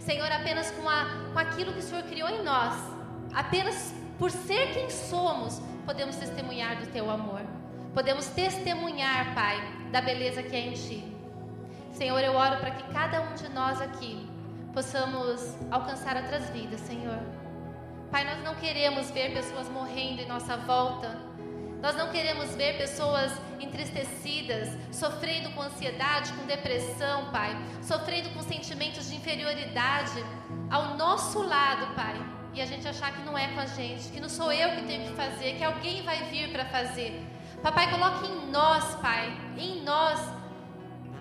Senhor, 0.00 0.30
apenas 0.32 0.70
com, 0.70 0.88
a, 0.88 1.04
com 1.32 1.38
aquilo 1.38 1.72
que 1.72 1.80
o 1.80 1.82
Senhor 1.82 2.02
criou 2.04 2.30
em 2.30 2.42
nós, 2.42 2.74
apenas 3.34 3.94
por 4.18 4.30
ser 4.30 4.72
quem 4.72 4.90
somos, 4.90 5.60
podemos 5.86 6.16
testemunhar 6.16 6.80
do 6.80 6.86
teu 6.88 7.08
amor. 7.08 7.40
Podemos 7.94 8.26
testemunhar, 8.26 9.34
Pai, 9.34 9.56
da 9.92 10.00
beleza 10.00 10.42
que 10.42 10.54
é 10.54 10.60
em 10.60 10.72
ti. 10.72 11.04
Senhor, 11.92 12.18
eu 12.20 12.34
oro 12.34 12.58
para 12.58 12.72
que 12.72 12.92
cada 12.92 13.22
um 13.22 13.34
de 13.34 13.48
nós 13.48 13.80
aqui 13.80 14.28
possamos 14.74 15.56
alcançar 15.70 16.16
outras 16.16 16.50
vidas, 16.50 16.80
Senhor. 16.80 17.18
Pai, 18.10 18.24
nós 18.24 18.42
não 18.42 18.54
queremos 18.54 19.10
ver 19.10 19.32
pessoas 19.32 19.68
morrendo 19.68 20.20
em 20.20 20.26
nossa 20.26 20.56
volta. 20.56 21.16
Nós 21.80 21.94
não 21.96 22.10
queremos 22.10 22.54
ver 22.56 22.76
pessoas 22.76 23.32
entristecidas, 23.60 24.68
sofrendo 24.90 25.50
com 25.50 25.62
ansiedade, 25.62 26.32
com 26.32 26.44
depressão, 26.44 27.30
Pai, 27.30 27.56
sofrendo 27.82 28.30
com 28.30 28.42
sentimentos 28.42 29.08
de 29.08 29.16
inferioridade 29.16 30.24
ao 30.70 30.96
nosso 30.96 31.40
lado, 31.42 31.94
Pai. 31.94 32.37
E 32.58 32.60
a 32.60 32.66
gente 32.66 32.88
achar 32.88 33.12
que 33.12 33.22
não 33.22 33.38
é 33.38 33.46
com 33.54 33.60
a 33.60 33.66
gente, 33.66 34.08
que 34.08 34.18
não 34.18 34.28
sou 34.28 34.52
eu 34.52 34.70
que 34.74 34.82
tenho 34.82 35.08
que 35.08 35.14
fazer, 35.14 35.54
que 35.56 35.62
alguém 35.62 36.02
vai 36.02 36.24
vir 36.24 36.50
para 36.50 36.64
fazer. 36.64 37.24
Papai, 37.62 37.88
coloque 37.88 38.26
em 38.26 38.50
nós, 38.50 38.96
Pai, 38.96 39.32
em 39.56 39.84
nós, 39.84 40.18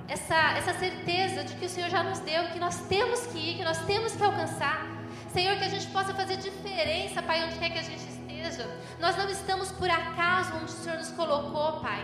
essa, 0.08 0.58
essa 0.58 0.74
certeza 0.74 1.44
de 1.44 1.54
que 1.54 1.68
o 1.68 1.70
Senhor 1.70 1.92
já 1.92 2.02
nos 2.02 2.18
deu, 2.22 2.46
que 2.46 2.58
nós 2.58 2.88
temos 2.88 3.28
que 3.28 3.38
ir, 3.38 3.58
que 3.58 3.64
nós 3.64 3.78
temos 3.86 4.16
que 4.16 4.24
alcançar. 4.24 4.84
Senhor, 5.32 5.56
que 5.60 5.66
a 5.66 5.70
gente 5.70 5.86
possa 5.90 6.12
fazer 6.12 6.38
diferença, 6.38 7.22
Pai, 7.22 7.44
onde 7.44 7.60
quer 7.60 7.70
que 7.70 7.78
a 7.78 7.84
gente 7.84 8.08
esteja. 8.10 8.68
Nós 9.00 9.16
não 9.16 9.30
estamos 9.30 9.72
por 9.72 9.92
acaso 9.92 10.56
onde 10.56 10.66
o 10.66 10.70
Senhor 10.70 10.98
nos 10.98 11.12
colocou, 11.12 11.82
Pai. 11.82 12.04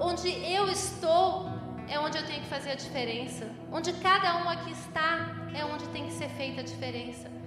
Onde 0.00 0.30
eu 0.52 0.68
estou 0.68 1.48
é 1.88 1.96
onde 2.00 2.18
eu 2.18 2.26
tenho 2.26 2.42
que 2.42 2.48
fazer 2.48 2.72
a 2.72 2.74
diferença. 2.74 3.48
Onde 3.70 3.92
cada 3.92 4.36
um 4.38 4.48
aqui 4.48 4.72
está 4.72 5.28
é 5.54 5.64
onde 5.64 5.86
tem 5.90 6.06
que 6.06 6.12
ser 6.12 6.28
feita 6.30 6.60
a 6.62 6.64
diferença. 6.64 7.37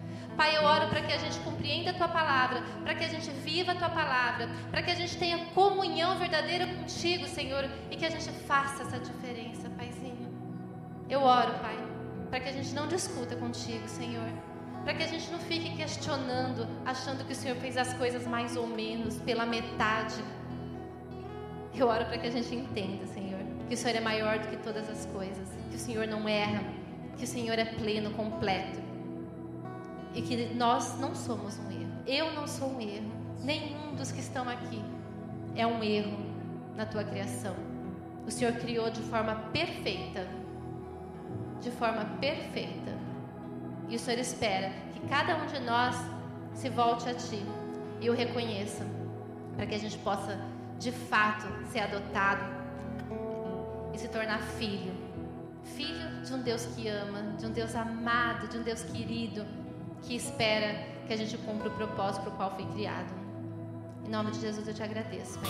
Pai, 0.42 0.58
eu 0.58 0.64
oro 0.64 0.88
para 0.88 1.02
que 1.02 1.14
a 1.14 1.20
gente 1.20 1.40
compreenda 1.42 1.92
a 1.92 1.94
tua 1.94 2.08
palavra, 2.08 2.64
para 2.84 2.96
que 2.96 3.04
a 3.04 3.08
gente 3.08 3.30
viva 3.30 3.74
a 3.74 3.76
tua 3.76 3.90
palavra, 3.90 4.50
para 4.72 4.82
que 4.82 4.90
a 4.90 4.96
gente 4.96 5.16
tenha 5.16 5.38
comunhão 5.54 6.18
verdadeira 6.18 6.66
contigo, 6.66 7.28
Senhor, 7.28 7.70
e 7.92 7.96
que 7.96 8.04
a 8.04 8.10
gente 8.10 8.32
faça 8.48 8.82
essa 8.82 8.98
diferença, 8.98 9.70
Paizinho. 9.78 10.34
Eu 11.08 11.22
oro, 11.22 11.54
Pai, 11.60 11.78
para 12.32 12.40
que 12.40 12.50
a 12.50 12.52
gente 12.54 12.74
não 12.74 12.88
discuta 12.88 13.36
contigo, 13.36 13.88
Senhor. 13.88 14.28
Para 14.84 14.96
que 14.96 15.04
a 15.04 15.08
gente 15.08 15.30
não 15.30 15.38
fique 15.38 15.78
questionando, 15.78 16.68
achando 16.88 17.24
que 17.24 17.34
o 17.34 17.36
Senhor 17.36 17.58
fez 17.58 17.78
as 17.78 17.94
coisas 17.94 18.26
mais 18.26 18.58
ou 18.58 18.66
menos, 18.66 19.18
pela 19.20 19.46
metade. 19.46 20.24
Eu 21.76 21.88
oro 21.88 22.06
para 22.06 22.18
que 22.18 22.26
a 22.26 22.32
gente 22.32 22.56
entenda, 22.56 23.06
Senhor, 23.06 23.42
que 23.68 23.76
o 23.76 23.78
Senhor 23.78 23.96
é 23.96 24.02
maior 24.02 24.40
do 24.40 24.48
que 24.48 24.58
todas 24.58 24.90
as 24.90 25.06
coisas, 25.06 25.48
que 25.70 25.76
o 25.76 25.80
Senhor 25.80 26.08
não 26.08 26.28
erra, 26.28 26.64
que 27.16 27.26
o 27.26 27.28
Senhor 27.28 27.60
é 27.60 27.66
pleno, 27.66 28.10
completo 28.10 28.81
e 30.14 30.22
que 30.22 30.54
nós 30.54 31.00
não 31.00 31.16
somos 31.16 31.58
um 31.60 31.72
erro. 31.72 31.92
Eu 32.06 32.34
não 32.34 32.48
sou 32.48 32.70
um 32.70 32.82
erro. 32.82 33.12
Nenhum 33.44 33.96
dos 33.96 34.12
que 34.12 34.20
estão 34.20 34.48
aqui 34.48 34.84
é 35.56 35.66
um 35.66 35.84
erro 35.84 36.18
na 36.76 36.86
tua 36.86 37.04
criação. 37.04 37.56
O 38.26 38.32
Senhor 38.32 38.54
criou 38.54 38.90
de 38.90 39.02
forma 39.04 39.36
perfeita. 39.54 40.28
De 41.62 41.72
forma 41.72 42.06
perfeita. 42.20 42.98
E 43.88 43.96
o 43.96 44.00
Senhor 44.00 44.20
espera 44.20 44.72
que 44.94 45.00
cada 45.08 45.36
um 45.38 45.46
de 45.48 45.60
nós 45.60 45.96
se 46.54 46.70
volte 46.70 47.10
a 47.10 47.14
Ti 47.14 47.44
e 48.00 48.10
o 48.10 48.14
reconheça, 48.14 48.86
para 49.56 49.66
que 49.66 49.76
a 49.76 49.78
gente 49.78 49.98
possa, 50.00 50.40
de 50.80 50.92
fato, 50.92 51.46
ser 51.72 51.80
adotado 51.80 52.44
e 53.94 53.98
se 53.98 54.08
tornar 54.08 54.42
filho. 54.42 54.94
Filho 55.64 56.22
de 56.24 56.34
um 56.34 56.42
Deus 56.42 56.66
que 56.68 56.88
ama, 56.88 57.36
de 57.38 57.46
um 57.46 57.52
Deus 57.52 57.76
amado, 57.76 58.48
de 58.48 58.58
um 58.58 58.64
Deus 58.64 58.82
querido 58.84 59.46
que 60.04 60.16
espera 60.16 60.88
que 61.08 61.14
a 61.14 61.18
gente 61.18 61.38
cumpra 61.40 61.70
o 61.70 61.72
propósito 61.72 62.24
para 62.24 62.34
o 62.34 62.36
qual 62.38 62.56
foi 62.56 62.66
criado. 62.68 63.14
Em 64.06 64.10
nome 64.10 64.32
de 64.32 64.42
Jesus 64.42 64.68
eu 64.68 64.74
te 64.74 64.84
agradeço, 64.84 65.40
Pai. 65.40 65.50